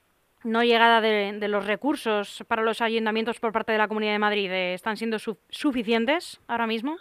no 0.44 0.64
llegada 0.64 1.00
de, 1.00 1.48
los 1.48 1.66
recursos 1.66 2.44
para 2.50 2.62
los 2.62 2.82
ayuntamientos 2.82 3.40
por 3.40 3.54
parte 3.54 3.72
de 3.72 3.78
la 3.78 3.88
Comunidad 3.88 4.12
de 4.12 4.20
Madrid? 4.20 4.52
¿Están 4.52 4.98
siendo 4.98 5.18
suficientes 5.18 6.42
ahora 6.48 6.68
mismo? 6.68 6.98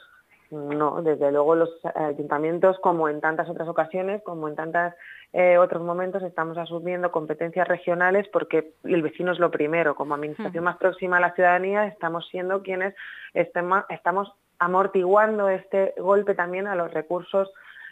No, 0.52 1.02
desde 1.02 1.33
luego 1.33 1.57
los 1.57 1.71
ayuntamientos, 1.97 2.78
como 2.78 3.09
en 3.09 3.21
tantas 3.21 3.49
otras 3.49 3.66
ocasiones, 3.66 4.23
como 4.23 4.47
en 4.47 4.54
tantos 4.54 4.92
eh, 5.33 5.59
otros 5.59 5.83
momentos, 5.83 6.23
estamos 6.23 6.57
asumiendo 6.57 7.11
competencias 7.11 7.66
regionales 7.66 8.28
porque 8.28 8.73
el 8.85 9.02
vecino 9.02 9.33
es 9.33 9.40
lo 9.40 9.50
primero. 9.50 9.97
Como 9.97 10.14
administración 10.14 10.62
más 10.62 10.76
próxima 10.76 11.16
a 11.16 11.21
la 11.21 11.35
ciudadanía, 11.35 11.88
estamos 11.88 12.28
siendo 12.28 12.62
quienes 12.62 12.95
estamos 13.35 14.33
amortiguando 14.61 15.49
este 15.49 15.95
golpe 15.99 16.37
también 16.37 16.69
a 16.69 16.76
los 16.76 16.95
recursos 16.95 17.50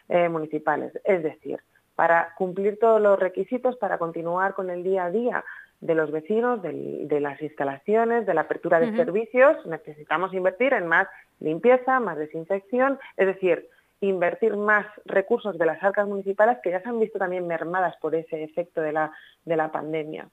eh, 0.08 0.28
municipales. 0.28 0.92
Es 1.02 1.24
decir, 1.24 1.60
para 2.00 2.32
cumplir 2.34 2.78
todos 2.78 2.98
los 2.98 3.18
requisitos, 3.18 3.76
para 3.76 3.98
continuar 3.98 4.54
con 4.54 4.70
el 4.70 4.82
día 4.82 5.04
a 5.04 5.10
día 5.10 5.44
de 5.82 5.94
los 5.94 6.10
vecinos, 6.10 6.62
de 6.62 7.20
las 7.20 7.42
instalaciones, 7.42 8.24
de 8.24 8.32
la 8.32 8.40
apertura 8.40 8.80
de 8.80 8.96
servicios, 8.96 9.66
necesitamos 9.66 10.32
invertir 10.32 10.72
en 10.72 10.86
más 10.86 11.08
limpieza, 11.40 12.00
más 12.00 12.16
desinfección, 12.16 12.98
es 13.18 13.26
decir, 13.26 13.68
invertir 14.00 14.56
más 14.56 14.86
recursos 15.04 15.58
de 15.58 15.66
las 15.66 15.82
arcas 15.82 16.08
municipales 16.08 16.56
que 16.62 16.70
ya 16.70 16.80
se 16.80 16.88
han 16.88 16.98
visto 16.98 17.18
también 17.18 17.46
mermadas 17.46 17.94
por 18.00 18.14
ese 18.14 18.44
efecto 18.44 18.80
de 18.80 18.92
la, 18.92 19.12
de 19.44 19.56
la 19.58 19.70
pandemia. 19.70 20.26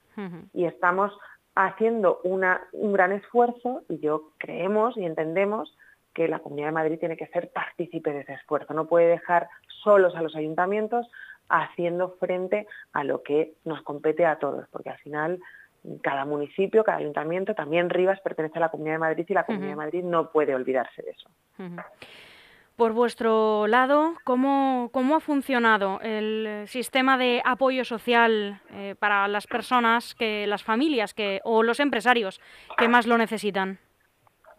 Y 0.54 0.64
estamos 0.64 1.12
haciendo 1.54 2.22
una, 2.24 2.62
un 2.72 2.94
gran 2.94 3.12
esfuerzo 3.12 3.82
y 3.90 3.98
yo 3.98 4.30
creemos 4.38 4.96
y 4.96 5.04
entendemos 5.04 5.76
que 6.14 6.28
la 6.28 6.38
Comunidad 6.38 6.68
de 6.68 6.72
Madrid 6.72 6.98
tiene 6.98 7.18
que 7.18 7.26
ser 7.26 7.50
partícipe 7.50 8.10
de 8.10 8.20
ese 8.20 8.32
esfuerzo. 8.32 8.72
No 8.72 8.86
puede 8.86 9.08
dejar 9.08 9.50
solos 9.84 10.16
a 10.16 10.22
los 10.22 10.34
ayuntamientos 10.34 11.06
haciendo 11.48 12.16
frente 12.20 12.66
a 12.92 13.04
lo 13.04 13.22
que 13.22 13.54
nos 13.64 13.82
compete 13.82 14.26
a 14.26 14.38
todos, 14.38 14.66
porque 14.70 14.90
al 14.90 14.98
final 14.98 15.40
cada 16.02 16.24
municipio, 16.24 16.84
cada 16.84 16.98
ayuntamiento, 16.98 17.54
también 17.54 17.90
Rivas 17.90 18.20
pertenece 18.20 18.58
a 18.58 18.62
la 18.62 18.68
Comunidad 18.68 18.96
de 18.96 19.00
Madrid 19.00 19.24
y 19.28 19.34
la 19.34 19.44
Comunidad 19.44 19.70
de 19.70 19.76
Madrid 19.76 20.04
no 20.04 20.30
puede 20.30 20.54
olvidarse 20.54 21.02
de 21.02 21.10
eso. 21.10 21.28
Por 22.76 22.92
vuestro 22.92 23.66
lado, 23.66 24.14
¿cómo, 24.24 24.90
¿cómo, 24.92 25.16
ha 25.16 25.20
funcionado 25.20 25.98
el 26.00 26.64
sistema 26.68 27.18
de 27.18 27.42
apoyo 27.44 27.84
social 27.84 28.60
eh, 28.70 28.94
para 28.98 29.26
las 29.26 29.48
personas, 29.48 30.14
que, 30.14 30.46
las 30.46 30.62
familias 30.62 31.12
que, 31.12 31.40
o 31.42 31.64
los 31.64 31.80
empresarios 31.80 32.40
que 32.76 32.88
más 32.88 33.06
lo 33.06 33.18
necesitan? 33.18 33.78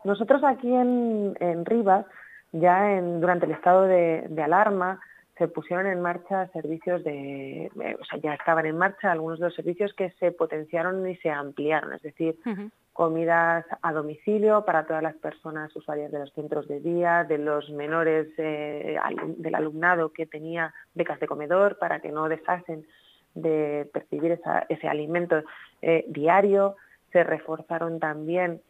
Nosotros 0.04 0.44
aquí 0.44 0.74
en, 0.74 1.66
Rivas, 1.66 2.06
ya 2.52 2.92
en, 2.92 3.22
durante 3.22 3.46
el 3.46 3.54
estado 3.54 3.84
de, 3.84 4.26
de 4.30 4.44
alarma, 4.44 5.00
se 5.40 5.48
pusieron 5.48 5.88
en 5.88 6.02
marcha 6.02 6.48
servicios 6.50 7.02
de, 7.04 7.68
eh, 7.68 7.98
o 8.00 8.04
sea, 8.04 8.20
ya 8.20 8.34
estaban 8.34 8.66
en 8.66 8.78
marcha 8.78 9.12
algunos 9.12 9.40
de 9.40 9.46
los 9.46 9.56
servicios 9.56 9.94
que 9.94 10.12
se 10.20 10.34
potenciaron 10.34 11.10
y 11.10 11.16
se 11.16 11.30
ampliaron, 11.30 11.94
es 11.94 12.02
decir, 12.02 12.36
comidas 12.92 13.66
a 13.82 13.94
domicilio 13.94 14.66
para 14.66 14.86
todas 14.86 15.02
las 15.02 15.16
personas 15.16 15.74
usuarias 15.74 16.12
de 16.12 16.20
los 16.20 16.34
centros 16.34 16.68
de 16.68 16.82
día, 16.82 17.24
de 17.24 17.38
los 17.38 17.70
menores 17.70 18.28
eh, 18.38 18.98
del 19.38 19.56
alumnado 19.56 20.12
que 20.12 20.26
tenía 20.26 20.74
becas 20.94 21.22
de 21.22 21.28
comedor 21.28 21.78
para 21.80 22.02
que 22.02 22.12
no 22.12 22.28
dejasen 22.28 22.86
de 23.34 23.90
percibir 23.94 24.38
ese 24.68 24.88
alimento 24.90 25.42
eh, 25.82 26.04
diario. 26.10 26.76
Se 27.14 27.24
reforzaron 27.24 28.02
también 28.02 28.62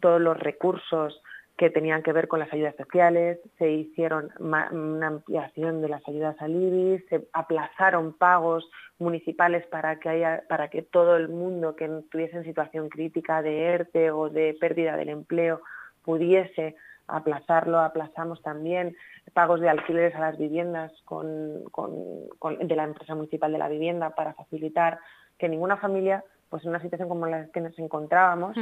todos 0.00 0.20
los 0.20 0.36
recursos 0.36 1.22
que 1.56 1.70
tenían 1.70 2.02
que 2.02 2.12
ver 2.12 2.28
con 2.28 2.40
las 2.40 2.52
ayudas 2.52 2.76
sociales, 2.76 3.38
se 3.58 3.70
hicieron 3.70 4.30
una 4.38 5.06
ampliación 5.06 5.80
de 5.80 5.88
las 5.88 6.06
ayudas 6.06 6.36
al 6.40 6.54
IBI, 6.54 6.98
se 7.08 7.26
aplazaron 7.32 8.12
pagos 8.12 8.68
municipales 8.98 9.66
para 9.66 9.98
que, 9.98 10.08
haya, 10.10 10.44
para 10.48 10.68
que 10.68 10.82
todo 10.82 11.16
el 11.16 11.28
mundo 11.28 11.74
que 11.74 11.86
estuviese 11.86 12.36
en 12.36 12.44
situación 12.44 12.90
crítica 12.90 13.40
de 13.40 13.64
ERTE 13.64 14.10
o 14.10 14.28
de 14.28 14.54
pérdida 14.60 14.96
del 14.96 15.08
empleo 15.08 15.62
pudiese 16.04 16.76
aplazarlo, 17.08 17.80
aplazamos 17.80 18.42
también 18.42 18.94
pagos 19.32 19.60
de 19.60 19.68
alquileres 19.68 20.14
a 20.14 20.20
las 20.20 20.38
viviendas 20.38 20.92
con, 21.04 21.64
de 21.64 22.76
la 22.76 22.84
empresa 22.84 23.14
municipal 23.14 23.50
de 23.52 23.58
la 23.58 23.68
vivienda 23.68 24.10
para 24.10 24.34
facilitar 24.34 24.98
que 25.38 25.48
ninguna 25.48 25.76
familia 25.76 26.22
pues 26.50 26.62
en 26.64 26.70
una 26.70 26.80
situación 26.80 27.08
como 27.08 27.26
la 27.26 27.48
que 27.48 27.60
nos 27.60 27.76
encontrábamos, 27.78 28.56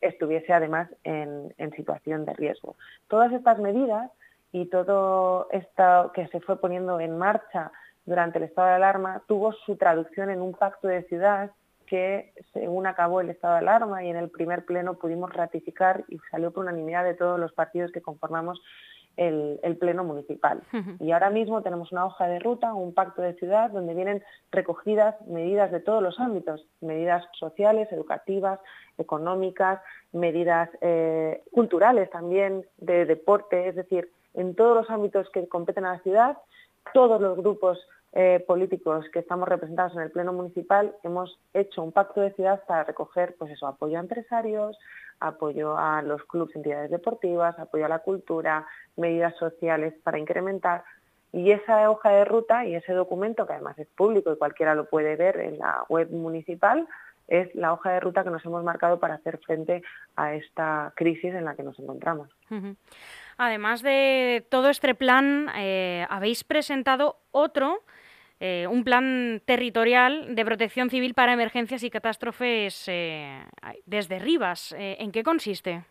estuviese 0.00 0.52
además 0.52 0.88
en, 1.04 1.52
situación 1.76 2.24
de 2.24 2.34
riesgo. 2.34 2.76
Todas 3.08 3.32
estas 3.32 3.58
medidas 3.58 4.10
y 4.52 4.66
todo 4.66 5.48
esto 5.50 6.12
que 6.14 6.26
se 6.28 6.40
fue 6.40 6.60
poniendo 6.60 6.98
en 7.00 7.16
marcha 7.16 7.70
durante 8.04 8.38
el 8.38 8.44
estado 8.44 8.68
de 8.68 8.74
alarma 8.74 9.22
tuvo 9.26 9.52
su 9.52 9.76
traducción 9.76 10.30
en 10.30 10.40
un 10.40 10.52
pacto 10.52 10.88
de 10.88 11.04
ciudad 11.04 11.50
que 11.86 12.32
según 12.52 12.86
acabó 12.86 13.20
el 13.20 13.30
estado 13.30 13.54
de 13.54 13.60
alarma 13.60 14.04
y 14.04 14.10
en 14.10 14.16
el 14.16 14.30
primer 14.30 14.64
pleno 14.64 14.94
pudimos 14.94 15.32
ratificar 15.32 16.04
y 16.08 16.18
salió 16.30 16.52
por 16.52 16.64
unanimidad 16.64 17.04
de 17.04 17.14
todos 17.14 17.38
los 17.38 17.52
partidos 17.52 17.90
que 17.92 18.00
conformamos 18.00 18.60
el, 19.16 19.76
Pleno 19.78 20.04
Municipal. 20.04 20.62
Y 20.98 21.12
ahora 21.12 21.30
mismo 21.30 21.62
tenemos 21.62 21.92
una 21.92 22.06
hoja 22.06 22.26
de 22.26 22.38
ruta, 22.38 22.74
un 22.74 22.94
pacto 22.94 23.22
de 23.22 23.34
ciudad, 23.34 23.70
donde 23.70 23.94
vienen 23.94 24.22
recogidas 24.50 25.14
medidas 25.26 25.70
de 25.70 25.80
todos 25.80 26.02
los 26.02 26.18
ámbitos, 26.20 26.66
medidas 26.80 27.24
sociales, 27.38 27.88
educativas, 27.92 28.60
económicas, 28.98 29.80
medidas 30.12 30.68
eh, 30.80 31.42
culturales 31.52 32.10
también, 32.10 32.66
de 32.78 33.06
deporte, 33.06 33.68
es 33.68 33.76
decir, 33.76 34.10
en 34.34 34.54
todos 34.54 34.76
los 34.76 34.90
ámbitos 34.90 35.28
que 35.30 35.48
competen 35.48 35.84
a 35.84 35.94
la 35.94 36.00
ciudad, 36.00 36.38
todos 36.94 37.20
los 37.20 37.36
grupos 37.36 37.78
eh, 38.12 38.42
políticos 38.46 39.06
que 39.12 39.20
estamos 39.20 39.48
representados 39.48 39.94
en 39.94 40.00
el 40.02 40.10
Pleno 40.10 40.32
Municipal 40.32 40.94
hemos 41.04 41.38
hecho 41.54 41.82
un 41.82 41.92
pacto 41.92 42.20
de 42.20 42.32
ciudad 42.32 42.62
para 42.66 42.84
recoger 42.84 43.36
pues 43.38 43.52
eso, 43.52 43.68
apoyo 43.68 43.98
a 43.98 44.00
empresarios, 44.00 44.76
apoyo 45.20 45.78
a 45.78 46.02
los 46.02 46.24
clubes, 46.24 46.56
entidades 46.56 46.90
deportivas, 46.90 47.58
apoyo 47.58 47.86
a 47.86 47.88
la 47.88 48.00
cultura, 48.00 48.66
medidas 48.96 49.36
sociales 49.36 49.94
para 50.02 50.18
incrementar. 50.18 50.82
Y 51.32 51.52
esa 51.52 51.88
hoja 51.88 52.10
de 52.10 52.24
ruta 52.24 52.66
y 52.66 52.74
ese 52.74 52.92
documento, 52.92 53.46
que 53.46 53.52
además 53.52 53.78
es 53.78 53.86
público 53.88 54.32
y 54.32 54.36
cualquiera 54.38 54.74
lo 54.74 54.86
puede 54.86 55.14
ver 55.14 55.38
en 55.38 55.58
la 55.58 55.84
web 55.88 56.10
municipal, 56.10 56.88
es 57.28 57.54
la 57.54 57.72
hoja 57.72 57.92
de 57.92 58.00
ruta 58.00 58.24
que 58.24 58.30
nos 58.30 58.44
hemos 58.44 58.64
marcado 58.64 58.98
para 58.98 59.14
hacer 59.14 59.38
frente 59.38 59.82
a 60.16 60.34
esta 60.34 60.92
crisis 60.96 61.32
en 61.32 61.44
la 61.44 61.54
que 61.54 61.62
nos 61.62 61.78
encontramos. 61.78 62.28
Además 63.38 63.82
de 63.82 64.44
todo 64.50 64.68
este 64.68 64.96
plan, 64.96 65.48
eh, 65.56 66.06
habéis 66.10 66.42
presentado 66.42 67.18
otro 67.30 67.84
eh, 68.42 68.66
un 68.66 68.84
plan 68.84 69.42
territorial 69.44 70.34
de 70.34 70.44
protección 70.46 70.88
civil 70.88 71.12
para 71.12 71.34
emergencias 71.34 71.82
y 71.82 71.90
catástrofes 71.90 72.88
eh, 72.88 73.38
desde 73.84 74.18
Rivas. 74.18 74.74
Eh, 74.78 74.96
¿En 74.98 75.12
qué 75.12 75.22
consiste? 75.22 75.84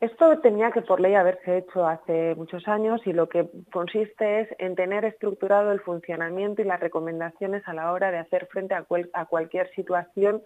Esto 0.00 0.38
tenía 0.40 0.72
que 0.72 0.82
por 0.82 1.00
ley 1.00 1.14
haberse 1.14 1.58
hecho 1.58 1.86
hace 1.86 2.34
muchos 2.34 2.66
años 2.66 3.00
y 3.04 3.12
lo 3.12 3.28
que 3.28 3.48
consiste 3.72 4.40
es 4.40 4.48
en 4.58 4.74
tener 4.74 5.04
estructurado 5.04 5.70
el 5.70 5.80
funcionamiento 5.80 6.62
y 6.62 6.64
las 6.64 6.80
recomendaciones 6.80 7.62
a 7.66 7.74
la 7.74 7.92
hora 7.92 8.10
de 8.10 8.18
hacer 8.18 8.46
frente 8.46 8.74
a, 8.74 9.24
cualquier 9.24 9.70
situación 9.74 10.42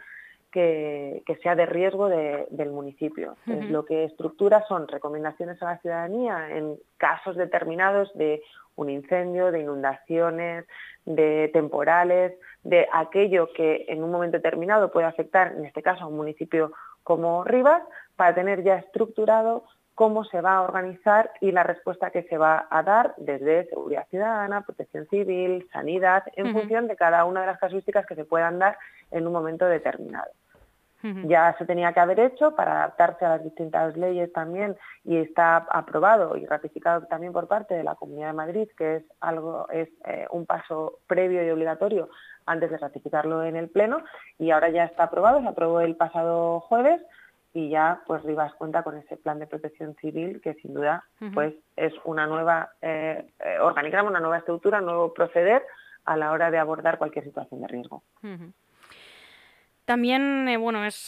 que, 0.53 1.25
sea 1.43 1.57
de 1.57 1.67
riesgo 1.67 2.09
del 2.09 2.71
municipio. 2.71 3.37
Lo 3.47 3.85
que 3.85 4.05
estructura 4.05 4.65
son 4.69 4.87
recomendaciones 4.87 5.61
a 5.63 5.67
la 5.67 5.79
ciudadanía 5.79 6.57
en 6.57 6.77
casos 6.99 7.37
determinados 7.37 8.13
de 8.15 8.43
un 8.77 8.91
incendio, 8.91 9.51
de 9.51 9.61
inundaciones, 9.61 10.67
de 11.05 11.51
temporales, 11.53 12.35
de 12.63 12.87
aquello 12.93 13.53
que 13.53 13.87
en 13.89 14.05
un 14.05 14.11
momento 14.11 14.37
determinado 14.37 14.93
puede 14.93 15.07
afectar, 15.07 15.55
en 15.57 15.65
este 15.65 15.83
caso, 15.83 16.05
a 16.05 16.07
un 16.07 16.17
municipio 16.17 16.73
como 17.03 17.45
Rivas, 17.45 17.83
para 18.15 18.35
tener 18.35 18.63
ya 18.63 18.77
estructurado 18.77 19.65
cómo 19.95 20.25
se 20.25 20.41
va 20.41 20.57
a 20.57 20.63
organizar 20.63 21.33
y 21.41 21.53
la 21.53 21.63
respuesta 21.63 22.11
que 22.11 22.23
se 22.25 22.39
va 22.39 22.67
a 22.71 22.83
dar 22.83 23.15
desde 23.19 23.69
seguridad 23.69 24.07
ciudadana, 24.09 24.63
protección 24.63 25.07
civil, 25.09 25.69
sanidad, 25.73 26.25
en 26.37 26.53
función 26.53 26.89
de 26.89 26.97
cada 26.97 27.25
una 27.25 27.43
de 27.43 27.47
las 27.47 27.59
casuísticas 27.59 28.07
que 28.07 28.15
se 28.15 28.25
puedan 28.25 28.59
dar 28.59 28.79
en 29.11 29.27
un 29.27 29.33
momento 29.33 29.67
determinado. 29.67 30.31
Ya 31.03 31.53
se 31.59 31.65
tenía 31.65 31.93
que 31.93 31.99
haber 31.99 32.21
hecho 32.21 32.55
para 32.55 32.75
adaptarse 32.75 33.25
a 33.25 33.31
las 33.31 33.43
distintas 33.43 33.97
leyes 33.97 34.33
también 34.33 34.77
y 35.05 35.17
está 35.17 35.57
aprobado 35.57 36.37
y 36.37 36.47
ratificado 36.47 37.07
también 37.09 37.33
por 37.33 37.49
parte 37.49 37.75
de 37.75 37.83
la 37.83 37.97
Comunidad 37.97 38.29
de 38.29 38.33
Madrid, 38.35 38.69
que 38.79 38.97
es 38.97 39.03
algo 39.21 39.69
es 39.71 39.89
eh, 40.07 40.29
un 40.31 40.47
paso 40.47 41.01
previo 41.09 41.45
y 41.45 41.51
obligatorio 41.51 42.09
antes 42.47 42.71
de 42.71 42.79
ratificarlo 42.79 43.43
en 43.43 43.57
el 43.57 43.69
Pleno 43.69 44.05
y 44.39 44.53
ahora 44.53 44.69
ya 44.69 44.85
está 44.85 45.05
aprobado, 45.05 45.41
se 45.41 45.49
aprobó 45.49 45.81
el 45.81 45.97
pasado 45.97 46.61
jueves 46.61 47.01
y 47.55 47.69
ya 47.69 48.01
pues 48.07 48.23
Rivas 48.23 48.55
cuenta 48.55 48.83
con 48.83 48.97
ese 48.97 49.17
plan 49.17 49.39
de 49.39 49.47
protección 49.47 49.95
civil 50.01 50.41
que 50.41 50.55
sin 50.55 50.73
duda 50.75 51.05
pues 51.35 51.55
es 51.77 51.93
una 52.05 52.27
nueva 52.27 52.71
eh, 52.81 53.27
eh, 53.45 53.59
organigrama, 53.61 54.09
una 54.09 54.21
nueva 54.21 54.39
estructura, 54.39 54.79
un 54.79 54.87
nuevo 54.87 55.13
proceder 55.13 55.63
a 56.05 56.17
la 56.17 56.33
hora 56.33 56.51
de 56.51 56.59
abordar 56.59 56.99
cualquier 56.99 57.25
situación 57.25 57.61
de 57.61 57.69
riesgo. 57.69 58.03
También, 59.85 60.49
eh, 60.49 60.57
bueno, 60.57 60.85
es 60.85 61.07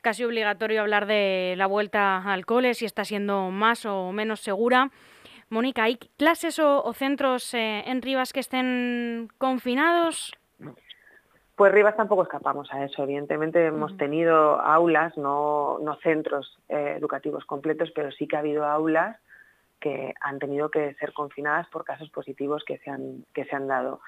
casi 0.00 0.24
obligatorio 0.24 0.80
hablar 0.80 1.06
de 1.06 1.54
la 1.56 1.66
vuelta 1.66 2.32
al 2.32 2.46
cole, 2.46 2.74
si 2.74 2.86
está 2.86 3.04
siendo 3.04 3.50
más 3.50 3.84
o 3.84 4.12
menos 4.12 4.40
segura. 4.40 4.90
Mónica, 5.50 5.84
¿hay 5.84 5.96
clases 6.16 6.58
o, 6.58 6.82
o 6.82 6.94
centros 6.94 7.52
en 7.52 8.00
Rivas 8.00 8.32
que 8.32 8.40
estén 8.40 9.28
confinados? 9.36 10.32
Pues 11.56 11.72
Rivas 11.72 11.96
tampoco 11.96 12.22
escapamos 12.22 12.72
a 12.72 12.84
eso. 12.84 13.02
Evidentemente 13.02 13.66
hemos 13.66 13.96
tenido 13.96 14.60
aulas, 14.60 15.16
no, 15.18 15.78
centros 16.02 16.58
eh, 16.68 16.94
educativos 16.96 17.44
completos, 17.44 17.90
pero 17.94 18.10
sí 18.10 18.26
que 18.26 18.36
ha 18.36 18.40
habido 18.40 18.64
aulas 18.64 19.18
que 19.78 20.14
han 20.20 20.38
tenido 20.38 20.70
que 20.70 20.94
ser 20.94 21.12
confinadas 21.12 21.66
por 21.68 21.84
casos 21.84 22.08
positivos 22.10 22.64
que 22.64 22.78
se 22.78 22.90
han, 22.90 23.24
que 23.34 23.44
se 23.44 23.56
han 23.56 23.66
dado. 23.66 24.00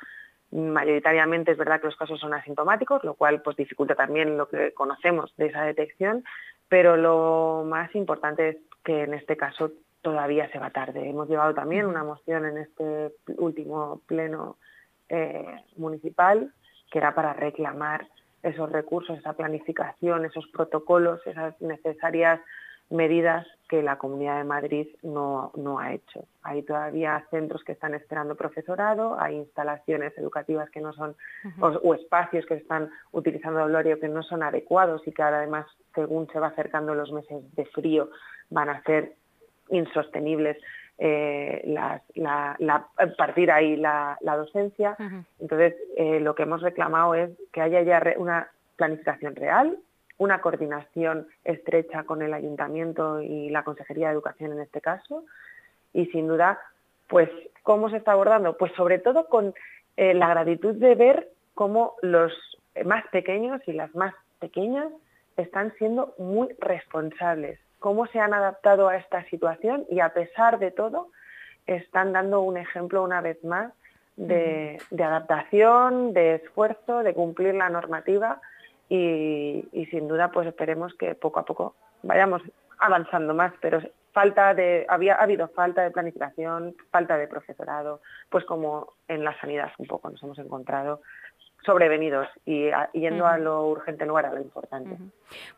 Mayoritariamente 0.53 1.51
es 1.51 1.59
verdad 1.59 1.81
que 1.81 1.89
los 1.89 1.97
casos 1.97 2.21
son 2.21 2.33
asintomáticos, 2.33 3.03
lo 3.03 3.15
cual 3.15 3.43
pues 3.43 3.57
dificulta 3.57 3.97
también 3.97 4.39
lo 4.39 4.49
que 4.49 4.73
conocemos 4.73 5.35
de 5.37 5.47
esa 5.47 5.65
detección, 5.65 6.25
pero 6.69 6.97
lo 6.97 7.65
más 7.67 7.93
importante 7.97 8.49
es 8.51 8.57
que 8.85 9.03
en 9.03 9.15
este 9.15 9.37
caso 9.37 9.73
todavía 10.01 10.49
se 10.51 10.61
va 10.61 10.71
tarde. 10.71 11.09
Hemos 11.09 11.29
llevado 11.29 11.55
también 11.55 11.87
una 11.87 12.05
moción 12.05 12.45
en 12.45 12.59
este 12.59 13.13
último 13.37 14.01
pleno 14.07 14.59
eh, 15.09 15.61
municipal 15.77 16.53
que 16.91 16.99
era 16.99 17.15
para 17.15 17.33
reclamar 17.33 18.07
esos 18.43 18.71
recursos, 18.71 19.19
esa 19.19 19.33
planificación, 19.33 20.25
esos 20.25 20.47
protocolos, 20.49 21.21
esas 21.27 21.61
necesarias 21.61 22.41
medidas 22.91 23.47
que 23.69 23.83
la 23.83 23.97
Comunidad 23.97 24.39
de 24.39 24.45
Madrid 24.45 24.87
no, 25.03 25.51
ha 25.79 25.95
hecho. 25.95 26.27
Hay 26.43 26.63
todavía 26.63 27.27
centros 27.31 27.65
que 27.65 27.73
están 27.73 27.95
esperando 27.95 28.35
profesorado, 28.35 29.19
hay 29.19 29.37
instalaciones 29.37 30.17
educativas 30.19 30.69
que 30.71 30.81
no 30.81 30.93
son, 30.93 31.17
o, 31.61 31.95
espacios 31.95 32.45
que 32.47 32.55
están 32.55 32.91
utilizando 33.13 33.65
el 33.65 33.75
horario 33.75 33.99
que 33.99 34.09
no 34.09 34.23
son 34.23 34.43
adecuados 34.43 35.03
y 35.07 35.13
que 35.13 35.23
además, 35.23 35.67
según 35.95 36.29
se 36.29 36.39
va 36.39 36.49
acercando 36.49 36.95
los 36.95 37.11
meses 37.11 37.43
de 37.57 37.65
frío, 37.67 38.11
van 38.51 38.69
a 38.69 38.83
ser 38.83 39.15
insostenibles 39.71 40.59
eh, 40.99 41.63
la, 41.67 42.87
partir 43.17 43.51
ahí 43.51 43.77
la, 43.77 44.17
docencia. 44.23 44.97
Entonces, 45.41 45.75
eh, 45.97 46.21
lo 46.21 46.35
que 46.35 46.45
hemos 46.45 46.63
reclamado 46.63 47.15
es 47.15 47.31
que 47.53 47.61
haya 47.61 47.83
ya 47.83 48.03
una 48.17 48.49
planificación 48.77 49.35
real, 49.35 49.79
una 50.19 50.41
coordinación 50.41 51.27
estrecha 51.45 52.05
con 52.05 52.23
el 52.23 52.33
ayuntamiento 52.33 53.21
y 53.21 53.51
la 53.51 53.65
Consejería 53.65 54.09
de 54.09 54.15
Educación 54.15 54.53
en 54.53 54.61
este 54.61 54.81
caso, 54.81 55.25
y 55.93 56.07
sin 56.07 56.29
duda, 56.29 56.61
pues, 57.09 57.29
¿cómo 57.63 57.91
se 57.91 57.97
está 57.97 58.13
abordando? 58.13 58.57
Pues 58.57 58.73
sobre 58.73 58.99
todo 58.99 59.29
con 59.29 59.55
eh, 59.97 60.15
la 60.15 60.29
gratitud 60.29 60.75
de 60.75 60.95
ver 60.95 61.29
cómo 61.55 61.95
los 62.03 62.33
más 62.85 63.05
pequeños 63.09 63.61
y 63.67 63.73
las 63.73 63.95
más 63.95 64.15
pequeñas 64.41 64.89
están 65.37 65.73
siendo 65.79 66.15
muy 66.19 66.49
responsables 66.59 67.59
cómo 67.85 68.07
se 68.07 68.19
han 68.19 68.33
adaptado 68.33 68.89
a 68.89 68.97
esta 68.97 69.23
situación 69.25 69.85
y 69.91 70.01
a 70.01 70.15
pesar 70.15 70.59
de 70.59 70.71
todo 70.71 71.11
están 71.67 72.15
dando 72.15 72.41
un 72.41 72.57
ejemplo 72.57 73.03
una 73.03 73.21
vez 73.21 73.45
más 73.45 73.75
de, 74.17 74.81
adaptación, 74.91 76.15
de 76.15 76.37
esfuerzo, 76.37 77.03
de 77.03 77.13
cumplir 77.13 77.55
la 77.55 77.69
normativa 77.69 78.41
y, 78.89 79.87
sin 79.91 80.09
duda 80.09 80.31
pues 80.31 80.49
esperemos 80.49 80.95
que 80.95 81.15
poco 81.15 81.41
a 81.41 81.45
poco 81.45 81.75
vayamos 82.03 82.41
avanzando 82.79 83.35
más, 83.35 83.53
pero 83.61 83.83
falta 84.13 84.55
de, 84.55 84.87
había 84.89 85.17
ha 85.17 85.23
habido 85.23 85.49
falta 85.49 85.83
de 85.83 85.91
planificación, 85.91 86.75
falta 86.91 87.19
de 87.19 87.29
profesorado, 87.29 88.01
pues 88.31 88.47
como 88.47 88.95
en 89.09 89.25
la 89.25 89.39
sanidad 89.41 89.73
un 89.77 89.89
poco 89.89 90.09
nos 90.09 90.23
hemos 90.23 90.39
encontrado 90.39 91.03
sobrevenidos 91.65 92.29
y 92.45 92.71
yendo 92.93 93.27
a 93.27 93.39
lo 93.39 93.67
urgente 93.69 94.05
en 94.05 94.09
lugar 94.09 94.27
a 94.27 94.33
lo 94.33 94.41
importante. 94.41 94.97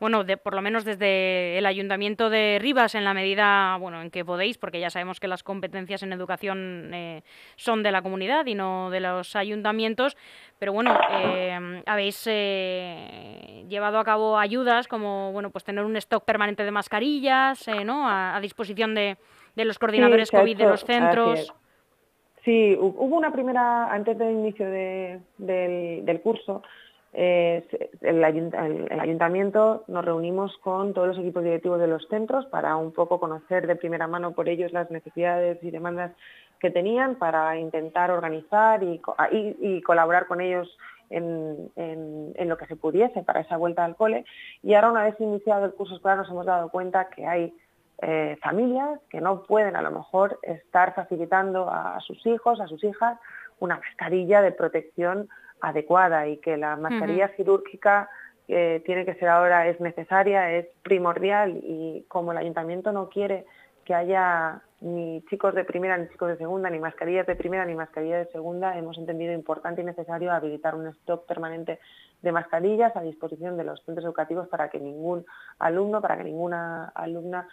Bueno, 0.00 0.24
por 0.42 0.54
lo 0.54 0.62
menos 0.62 0.84
desde 0.84 1.58
el 1.58 1.66
Ayuntamiento 1.66 2.30
de 2.30 2.58
Rivas, 2.60 2.94
en 2.94 3.04
la 3.04 3.14
medida 3.14 3.76
bueno, 3.78 4.00
en 4.02 4.10
que 4.10 4.24
podéis, 4.24 4.58
porque 4.58 4.80
ya 4.80 4.90
sabemos 4.90 5.20
que 5.20 5.28
las 5.28 5.42
competencias 5.42 6.02
en 6.02 6.12
educación 6.12 6.90
eh, 6.94 7.22
son 7.56 7.82
de 7.82 7.92
la 7.92 8.02
comunidad 8.02 8.46
y 8.46 8.54
no 8.54 8.90
de 8.90 9.00
los 9.00 9.36
ayuntamientos, 9.36 10.16
pero 10.58 10.72
bueno, 10.72 10.98
eh, 11.10 11.82
habéis 11.86 12.24
eh, 12.26 13.64
llevado 13.68 13.98
a 13.98 14.04
cabo 14.04 14.38
ayudas 14.38 14.88
como 14.88 15.32
bueno, 15.32 15.50
pues 15.50 15.64
tener 15.64 15.84
un 15.84 15.96
stock 15.96 16.24
permanente 16.24 16.64
de 16.64 16.70
mascarillas 16.70 17.66
¿no? 17.84 18.08
a, 18.08 18.38
disposición 18.40 18.94
de, 18.94 19.16
los 19.56 19.78
coordinadores 19.78 20.30
COVID 20.30 20.56
de 20.56 20.66
los 20.66 20.84
centros. 20.84 21.52
Sí, 22.46 22.78
hubo 22.78 23.16
una 23.16 23.32
primera, 23.32 23.92
antes 23.92 24.16
del 24.16 24.30
inicio 24.30 24.70
del, 24.70 26.20
curso, 26.22 26.62
eh, 27.12 27.66
el, 28.02 28.22
ayuntamiento 28.22 29.82
nos 29.88 30.04
reunimos 30.04 30.56
con 30.58 30.94
todos 30.94 31.08
los 31.08 31.18
equipos 31.18 31.42
directivos 31.42 31.80
de 31.80 31.88
los 31.88 32.06
centros 32.06 32.46
para 32.46 32.76
un 32.76 32.92
poco 32.92 33.18
conocer 33.18 33.66
de 33.66 33.74
primera 33.74 34.06
mano 34.06 34.30
por 34.30 34.48
ellos 34.48 34.72
las 34.72 34.88
necesidades 34.92 35.58
y 35.64 35.72
demandas 35.72 36.12
que 36.60 36.70
tenían 36.70 37.16
para 37.16 37.58
intentar 37.58 38.12
organizar 38.12 38.80
y, 38.84 39.82
colaborar 39.82 40.28
con 40.28 40.40
ellos 40.40 40.68
en, 41.10 41.72
en, 41.74 42.48
lo 42.48 42.56
que 42.56 42.66
se 42.66 42.76
pudiese 42.76 43.24
para 43.24 43.40
esa 43.40 43.56
vuelta 43.56 43.84
al 43.84 43.96
cole. 43.96 44.24
Y 44.62 44.74
ahora, 44.74 44.92
una 44.92 45.02
vez 45.02 45.16
iniciado 45.18 45.64
el 45.64 45.72
curso 45.72 45.96
escolar, 45.96 46.18
nos 46.18 46.30
hemos 46.30 46.46
dado 46.46 46.68
cuenta 46.68 47.08
que 47.08 47.26
hay 47.26 47.52
eh, 48.02 48.36
familias 48.42 49.00
que 49.08 49.20
no 49.20 49.42
pueden 49.44 49.76
a 49.76 49.82
lo 49.82 49.90
mejor 49.90 50.38
estar 50.42 50.94
facilitando 50.94 51.70
a 51.70 51.98
sus 52.00 52.24
hijos, 52.26 52.60
a 52.60 52.66
sus 52.66 52.82
hijas, 52.84 53.18
una 53.58 53.76
mascarilla 53.76 54.42
de 54.42 54.52
protección 54.52 55.28
adecuada 55.60 56.26
y 56.26 56.36
que 56.38 56.56
la 56.56 56.76
mascarilla 56.76 57.34
quirúrgica 57.34 58.10
eh, 58.48 58.82
tiene 58.84 59.04
que 59.04 59.14
ser 59.14 59.28
ahora, 59.28 59.66
es 59.66 59.80
necesaria, 59.80 60.52
es 60.52 60.66
primordial 60.82 61.58
y 61.62 62.04
como 62.08 62.32
el 62.32 62.38
ayuntamiento 62.38 62.92
no 62.92 63.08
quiere 63.08 63.46
que 63.84 63.94
haya 63.94 64.60
ni 64.80 65.22
chicos 65.30 65.54
de 65.54 65.64
primera 65.64 65.96
ni 65.96 66.08
chicos 66.08 66.28
de 66.28 66.36
segunda, 66.36 66.68
ni 66.68 66.78
mascarillas 66.78 67.26
de 67.26 67.34
primera 67.34 67.64
ni 67.64 67.74
mascarillas 67.74 68.26
de 68.26 68.32
segunda, 68.32 68.76
hemos 68.76 68.98
entendido 68.98 69.32
importante 69.32 69.80
y 69.80 69.84
necesario 69.84 70.32
habilitar 70.32 70.74
un 70.74 70.86
stock 70.88 71.26
permanente 71.26 71.78
de 72.20 72.32
mascarillas 72.32 72.94
a 72.94 73.00
disposición 73.00 73.56
de 73.56 73.64
los 73.64 73.82
centros 73.84 74.04
educativos 74.04 74.48
para 74.48 74.68
que 74.68 74.78
ningún 74.78 75.24
alumno, 75.58 76.02
para 76.02 76.18
que 76.18 76.24
ninguna 76.24 76.92
alumna 76.94 77.48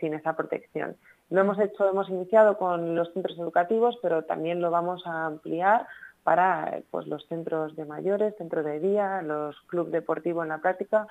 sin 0.00 0.14
esa 0.14 0.36
protección. 0.36 0.96
Lo 1.30 1.40
hemos 1.40 1.58
hecho, 1.58 1.88
hemos 1.88 2.08
iniciado 2.08 2.58
con 2.58 2.94
los 2.94 3.12
centros 3.12 3.38
educativos, 3.38 3.98
pero 4.02 4.24
también 4.24 4.60
lo 4.60 4.70
vamos 4.70 5.06
a 5.06 5.26
ampliar 5.26 5.86
para 6.22 6.80
pues, 6.90 7.06
los 7.06 7.24
centros 7.28 7.76
de 7.76 7.84
mayores, 7.84 8.36
centro 8.36 8.62
de 8.62 8.80
día, 8.80 9.22
los 9.22 9.60
clubes 9.62 9.92
deportivos 9.92 10.42
en 10.44 10.48
la 10.48 10.58
práctica, 10.58 11.06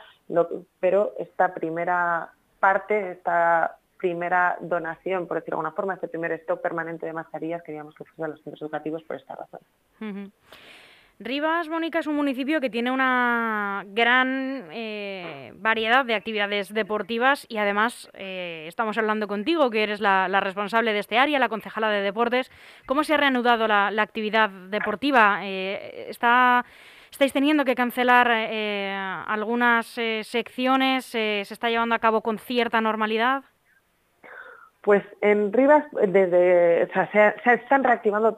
pero 0.79 1.13
esta 1.17 1.53
primera 1.53 2.33
parte, 2.59 3.11
esta 3.11 3.77
primera 3.97 4.57
donación, 4.59 5.25
por 5.25 5.37
decirlo 5.37 5.55
de 5.55 5.59
alguna 5.61 5.75
forma, 5.75 5.93
este 5.93 6.09
primer 6.09 6.33
stock 6.33 6.61
permanente 6.61 7.05
de 7.05 7.13
mascarillas, 7.13 7.63
queríamos 7.63 7.95
que 7.95 8.03
fuese 8.03 8.23
a 8.23 8.27
los 8.27 8.41
centros 8.41 8.61
educativos 8.61 9.03
por 9.03 9.15
esta 9.15 9.35
razón. 9.35 10.31
Rivas, 11.17 11.69
Mónica, 11.69 11.99
es 11.99 12.07
un 12.07 12.15
municipio 12.15 12.59
que 12.59 12.69
tiene 12.69 12.91
una 12.91 13.85
gran 13.87 14.67
eh, 14.71 15.53
variedad 15.55 16.03
de 16.03 16.13
actividades 16.13 16.73
deportivas 16.73 17.45
y 17.47 17.55
además 17.55 18.09
eh, 18.13 18.65
estamos 18.67 18.97
hablando 18.97 19.25
contigo, 19.25 19.69
que 19.69 19.83
eres 19.83 20.01
la, 20.01 20.27
responsable 20.41 20.91
de 20.91 20.99
este 20.99 21.17
área, 21.17 21.39
la 21.39 21.47
concejala 21.47 21.89
de 21.89 22.01
deportes. 22.01 22.51
¿Cómo 22.85 23.05
se 23.05 23.13
ha 23.13 23.17
reanudado 23.17 23.65
la, 23.65 23.87
actividad 24.01 24.49
deportiva? 24.49 25.39
Eh, 25.43 26.07
está, 26.09 26.65
¿Estáis 27.09 27.31
teniendo 27.31 27.63
que 27.63 27.75
cancelar 27.75 28.29
algunas 28.29 29.87
secciones? 30.23 31.05
¿Se 31.05 31.41
está 31.41 31.69
llevando 31.69 31.95
a 31.95 31.99
cabo 31.99 32.21
con 32.21 32.39
cierta 32.39 32.81
normalidad? 32.81 33.45
Pues 34.85 35.01
en 35.21 35.51
Rivas 35.51 35.83
desde, 35.93 36.87
se, 37.11 37.53
están 37.55 37.83
reactivando 37.83 38.35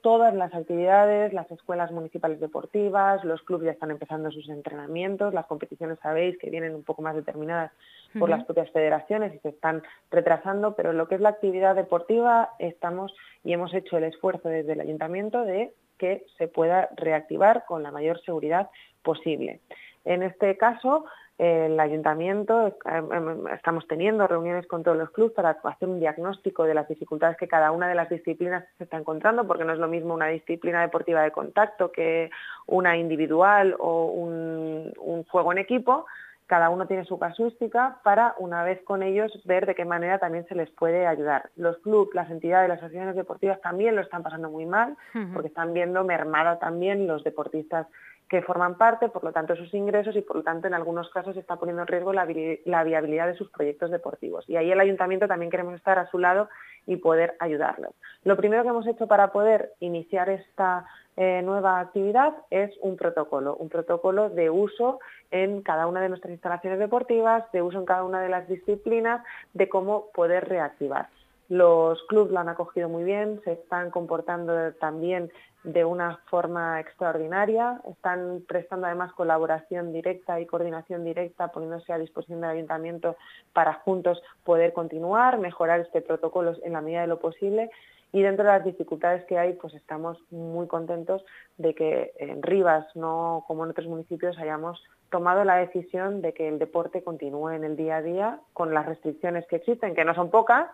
todas 0.00 0.32
las 0.32 0.54
actividades, 0.54 1.32
las 1.32 1.50
escuelas 1.50 1.90
municipales 1.90 2.38
deportivas, 2.38 3.24
los 3.24 3.42
clubes 3.42 3.66
ya 3.66 3.72
están 3.72 3.90
empezando 3.90 4.30
sus 4.30 4.48
entrenamientos, 4.48 5.34
las 5.34 5.46
competiciones 5.46 5.98
sabéis 6.00 6.38
que 6.38 6.50
vienen 6.50 6.76
un 6.76 6.84
poco 6.84 7.02
más 7.02 7.16
determinadas 7.16 7.72
por 8.16 8.30
las 8.30 8.44
propias 8.44 8.70
federaciones 8.70 9.34
y 9.34 9.40
se 9.40 9.48
están 9.48 9.82
retrasando, 10.08 10.76
pero 10.76 10.92
lo 10.92 11.08
que 11.08 11.16
es 11.16 11.20
la 11.20 11.30
actividad 11.30 11.74
deportiva 11.74 12.50
estamos 12.60 13.12
y 13.42 13.52
hemos 13.52 13.74
hecho 13.74 13.98
el 13.98 14.04
esfuerzo 14.04 14.48
desde 14.48 14.74
el 14.74 14.80
ayuntamiento 14.80 15.42
de 15.42 15.72
que 15.98 16.24
se 16.38 16.46
pueda 16.46 16.90
reactivar 16.96 17.64
con 17.66 17.82
la 17.82 17.90
mayor 17.90 18.20
seguridad 18.20 18.70
posible. 19.02 19.58
En 20.04 20.22
este 20.22 20.56
caso, 20.56 21.06
el 21.38 21.78
ayuntamiento, 21.78 22.76
em, 22.84 23.12
em, 23.12 23.46
estamos 23.54 23.86
teniendo 23.86 24.26
reuniones 24.26 24.66
con 24.66 24.82
todos 24.82 24.96
los 24.96 25.10
clubes 25.10 25.32
para 25.34 25.50
hacer 25.50 25.88
un 25.88 26.00
diagnóstico 26.00 26.64
de 26.64 26.74
las 26.74 26.88
dificultades 26.88 27.36
que 27.36 27.46
cada 27.46 27.70
una 27.70 27.88
de 27.88 27.94
las 27.94 28.08
disciplinas 28.08 28.64
se 28.76 28.84
está 28.84 28.98
encontrando, 28.98 29.46
porque 29.46 29.64
no 29.64 29.72
es 29.72 29.78
lo 29.78 29.86
mismo 29.86 30.14
una 30.14 30.26
disciplina 30.26 30.80
deportiva 30.80 31.22
de 31.22 31.30
contacto 31.30 31.92
que 31.92 32.30
una 32.66 32.96
individual 32.96 33.76
o 33.78 34.06
un, 34.06 34.92
juego 35.30 35.52
en 35.52 35.58
equipo. 35.58 36.06
Cada 36.46 36.70
uno 36.70 36.86
tiene 36.86 37.04
su 37.04 37.18
casuística 37.18 37.98
para, 38.02 38.34
una 38.38 38.64
vez 38.64 38.82
con 38.82 39.02
ellos, 39.02 39.30
ver 39.44 39.66
de 39.66 39.74
qué 39.74 39.84
manera 39.84 40.18
también 40.18 40.46
se 40.48 40.54
les 40.54 40.70
puede 40.70 41.06
ayudar. 41.06 41.50
Los 41.56 41.76
clubes, 41.78 42.14
las 42.14 42.30
entidades, 42.30 42.68
las 42.68 42.78
asociaciones 42.78 43.14
deportivas 43.14 43.60
también 43.60 43.94
lo 43.94 44.00
están 44.00 44.22
pasando 44.22 44.48
muy 44.48 44.64
mal, 44.64 44.96
porque 45.34 45.48
están 45.48 45.74
viendo 45.74 46.02
mermada 46.04 46.58
también 46.58 47.06
los 47.06 47.22
deportistas 47.22 47.86
que 48.28 48.42
forman 48.42 48.76
parte, 48.76 49.08
por 49.08 49.24
lo 49.24 49.32
tanto 49.32 49.56
sus 49.56 49.72
ingresos 49.72 50.14
y 50.14 50.20
por 50.20 50.36
lo 50.36 50.42
tanto 50.42 50.66
en 50.66 50.74
algunos 50.74 51.08
casos 51.10 51.36
está 51.36 51.56
poniendo 51.56 51.82
en 51.82 51.88
riesgo 51.88 52.12
la, 52.12 52.24
viabilidad 52.26 53.26
de 53.26 53.36
sus 53.36 53.50
proyectos 53.50 53.90
deportivos. 53.90 54.44
Y 54.48 54.56
ahí 54.56 54.70
el 54.70 54.80
ayuntamiento 54.80 55.26
también 55.26 55.50
queremos 55.50 55.74
estar 55.74 55.98
a 55.98 56.10
su 56.10 56.18
lado 56.18 56.48
y 56.86 56.96
poder 56.96 57.36
ayudarlos. 57.40 57.92
Lo 58.24 58.36
primero 58.36 58.62
que 58.62 58.68
hemos 58.68 58.86
hecho 58.86 59.06
para 59.06 59.32
poder 59.32 59.72
iniciar 59.80 60.28
esta 60.28 60.86
eh, 61.16 61.42
nueva 61.42 61.80
actividad 61.80 62.34
es 62.50 62.70
un 62.82 62.96
protocolo, 62.96 63.56
un 63.56 63.70
protocolo 63.70 64.28
de 64.30 64.50
uso 64.50 65.00
en 65.30 65.62
cada 65.62 65.86
una 65.86 66.00
de 66.00 66.10
nuestras 66.10 66.32
instalaciones 66.32 66.78
deportivas, 66.78 67.50
de 67.52 67.62
uso 67.62 67.78
en 67.78 67.86
cada 67.86 68.04
una 68.04 68.20
de 68.20 68.28
las 68.28 68.46
disciplinas, 68.46 69.24
de 69.54 69.68
cómo 69.68 70.10
poder 70.12 70.48
reactivar. 70.48 71.08
Los 71.48 72.02
clubes 72.04 72.30
lo 72.30 72.40
han 72.40 72.50
acogido 72.50 72.90
muy 72.90 73.04
bien, 73.04 73.40
se 73.42 73.52
están 73.52 73.90
comportando 73.90 74.72
también 74.74 75.30
de 75.64 75.84
una 75.84 76.18
forma 76.26 76.78
extraordinaria, 76.78 77.80
están 77.90 78.42
prestando 78.46 78.86
además 78.86 79.12
colaboración 79.12 79.92
directa 79.92 80.40
y 80.40 80.46
coordinación 80.46 81.04
directa, 81.04 81.48
poniéndose 81.48 81.92
a 81.92 81.98
disposición 81.98 82.42
del 82.42 82.50
ayuntamiento 82.50 83.16
para 83.52 83.74
juntos 83.74 84.22
poder 84.44 84.72
continuar, 84.72 85.38
mejorar 85.38 85.80
este 85.80 86.02
protocolo 86.02 86.54
en 86.62 86.74
la 86.74 86.82
medida 86.82 87.00
de 87.00 87.06
lo 87.06 87.18
posible. 87.18 87.70
Y 88.12 88.22
dentro 88.22 88.44
de 88.44 88.52
las 88.52 88.64
dificultades 88.64 89.24
que 89.24 89.38
hay, 89.38 89.54
pues 89.54 89.74
estamos 89.74 90.18
muy 90.30 90.66
contentos 90.66 91.24
de 91.58 91.74
que 91.74 92.12
en 92.18 92.42
Rivas, 92.42 92.86
no 92.94 93.44
como 93.46 93.64
en 93.64 93.70
otros 93.70 93.86
municipios, 93.86 94.38
hayamos 94.38 94.82
tomado 95.10 95.44
la 95.44 95.56
decisión 95.56 96.20
de 96.22 96.32
que 96.34 96.48
el 96.48 96.58
deporte 96.58 97.02
continúe 97.02 97.50
en 97.50 97.64
el 97.64 97.76
día 97.76 97.96
a 97.96 98.02
día 98.02 98.40
con 98.52 98.74
las 98.74 98.86
restricciones 98.86 99.46
que 99.46 99.56
existen, 99.56 99.94
que 99.94 100.04
no 100.04 100.14
son 100.14 100.30
pocas, 100.30 100.68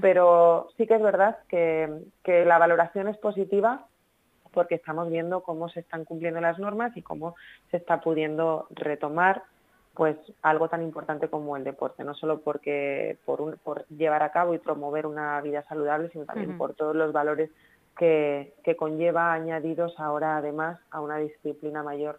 pero 0.00 0.68
sí 0.76 0.86
que 0.86 0.96
es 0.96 1.02
verdad 1.02 1.38
que, 1.48 1.88
que 2.24 2.44
la 2.44 2.58
valoración 2.58 3.06
es 3.06 3.16
positiva 3.18 3.86
porque 4.52 4.74
estamos 4.74 5.08
viendo 5.08 5.42
cómo 5.42 5.68
se 5.68 5.80
están 5.80 6.04
cumpliendo 6.04 6.40
las 6.40 6.58
normas 6.58 6.96
y 6.96 7.02
cómo 7.02 7.36
se 7.70 7.76
está 7.76 8.00
pudiendo 8.00 8.66
retomar 8.70 9.44
pues 9.94 10.16
algo 10.42 10.68
tan 10.68 10.82
importante 10.82 11.28
como 11.28 11.56
el 11.56 11.64
deporte, 11.64 12.04
no 12.04 12.14
solo 12.14 12.40
porque 12.40 13.18
por, 13.24 13.58
por 13.58 13.86
llevar 13.88 14.22
a 14.22 14.32
cabo 14.32 14.54
y 14.54 14.58
promover 14.58 15.06
una 15.06 15.40
vida 15.40 15.62
saludable, 15.68 16.10
sino 16.10 16.24
también 16.24 16.56
por 16.56 16.74
todos 16.74 16.96
los 16.96 17.12
valores 17.12 17.50
que, 17.98 18.54
que, 18.64 18.76
conlleva 18.76 19.32
añadidos 19.32 19.98
ahora 19.98 20.38
además 20.38 20.78
a 20.90 21.00
una 21.00 21.18
disciplina 21.18 21.82
mayor 21.82 22.18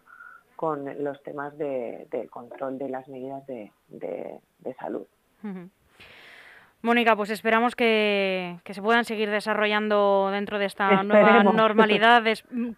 con 0.62 0.84
los 1.02 1.20
temas 1.24 1.58
de, 1.58 2.06
del 2.12 2.30
control 2.30 2.78
de 2.78 2.88
las 2.88 3.08
medidas 3.08 3.44
de, 3.48 3.72
de, 3.88 4.74
salud. 4.78 5.08
Mónica, 6.84 7.14
pues 7.14 7.30
esperamos 7.30 7.76
que, 7.76 8.56
se 8.68 8.82
puedan 8.82 9.04
seguir 9.04 9.30
desarrollando 9.30 10.30
dentro 10.32 10.58
de 10.58 10.64
esta 10.64 11.04
nueva 11.04 11.44
normalidad 11.44 12.24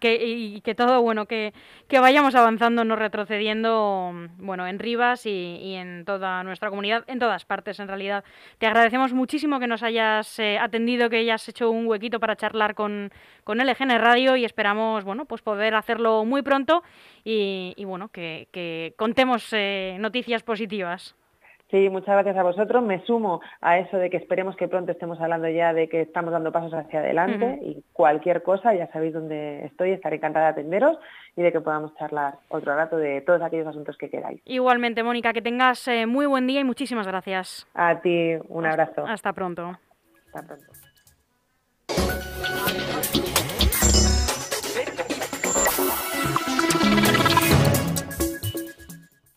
y 0.03 0.61
que 0.61 0.75
todo, 0.75 1.01
bueno, 1.01 1.25
que, 1.25 1.53
vayamos 1.91 2.35
avanzando, 2.35 2.83
no 2.83 2.95
retrocediendo, 2.95 4.13
bueno, 4.37 4.67
en 4.67 4.77
Rivas 4.77 5.25
y, 5.25 5.73
en 5.73 6.05
toda 6.05 6.43
nuestra 6.43 6.69
comunidad, 6.69 7.03
en 7.07 7.17
todas 7.17 7.45
partes 7.45 7.79
en 7.79 7.87
realidad. 7.87 8.23
Te 8.59 8.67
agradecemos 8.67 9.11
muchísimo 9.11 9.59
que 9.59 9.65
nos 9.65 9.81
hayas 9.81 10.37
eh, 10.37 10.59
atendido, 10.59 11.09
que 11.09 11.17
hayas 11.17 11.49
hecho 11.49 11.71
un 11.71 11.87
huequito 11.87 12.19
para 12.19 12.35
charlar 12.35 12.75
con, 12.75 13.11
con 13.43 13.57
LGN 13.57 13.97
Radio 13.97 14.35
y 14.35 14.45
esperamos, 14.45 15.03
bueno, 15.03 15.25
pues 15.25 15.41
poder 15.41 15.73
hacerlo 15.73 16.25
muy 16.25 16.43
pronto 16.43 16.83
y, 17.23 17.83
bueno, 17.85 18.09
que, 18.09 18.93
contemos 18.97 19.49
eh, 19.51 19.97
noticias 19.99 20.43
positivas. 20.43 21.15
Sí, 21.71 21.89
muchas 21.89 22.13
gracias 22.13 22.37
a 22.37 22.43
vosotros. 22.43 22.83
Me 22.83 23.03
sumo 23.05 23.41
a 23.59 23.79
eso 23.79 23.97
de 23.97 24.09
que 24.09 24.17
esperemos 24.17 24.55
que 24.55 24.67
pronto 24.67 24.91
estemos 24.91 25.19
hablando 25.19 25.49
ya 25.49 25.73
de 25.73 25.89
que 25.89 26.01
estamos 26.01 26.31
dando 26.31 26.51
pasos 26.51 26.73
hacia 26.73 26.99
adelante 26.99 27.59
y 27.61 27.83
cualquier 27.91 28.43
cosa, 28.43 28.75
ya 28.75 28.87
sabéis 28.91 29.13
dónde 29.13 29.65
estoy, 29.65 29.91
estaré 29.91 30.17
encantada 30.17 30.45
de 30.45 30.51
atenderos 30.51 30.97
y 31.35 31.41
de 31.41 31.51
que 31.51 31.61
podamos 31.61 31.95
charlar 31.95 32.35
otro 32.49 32.75
rato 32.75 32.97
de 32.97 33.21
todos 33.21 33.41
aquellos 33.41 33.67
asuntos 33.67 33.97
que 33.97 34.09
queráis. 34.09 34.41
Igualmente, 34.45 35.01
Mónica, 35.03 35.33
que 35.33 35.41
tengas 35.41 35.87
eh, 35.87 36.05
muy 36.05 36.27
buen 36.27 36.45
día 36.45 36.59
y 36.59 36.63
muchísimas 36.63 37.07
gracias. 37.07 37.67
A 37.73 37.99
ti, 37.99 38.35
un 38.47 38.65
abrazo. 38.65 39.05
Hasta 39.07 39.33
pronto. 39.33 39.77
Hasta 40.27 40.43
pronto. 40.43 40.84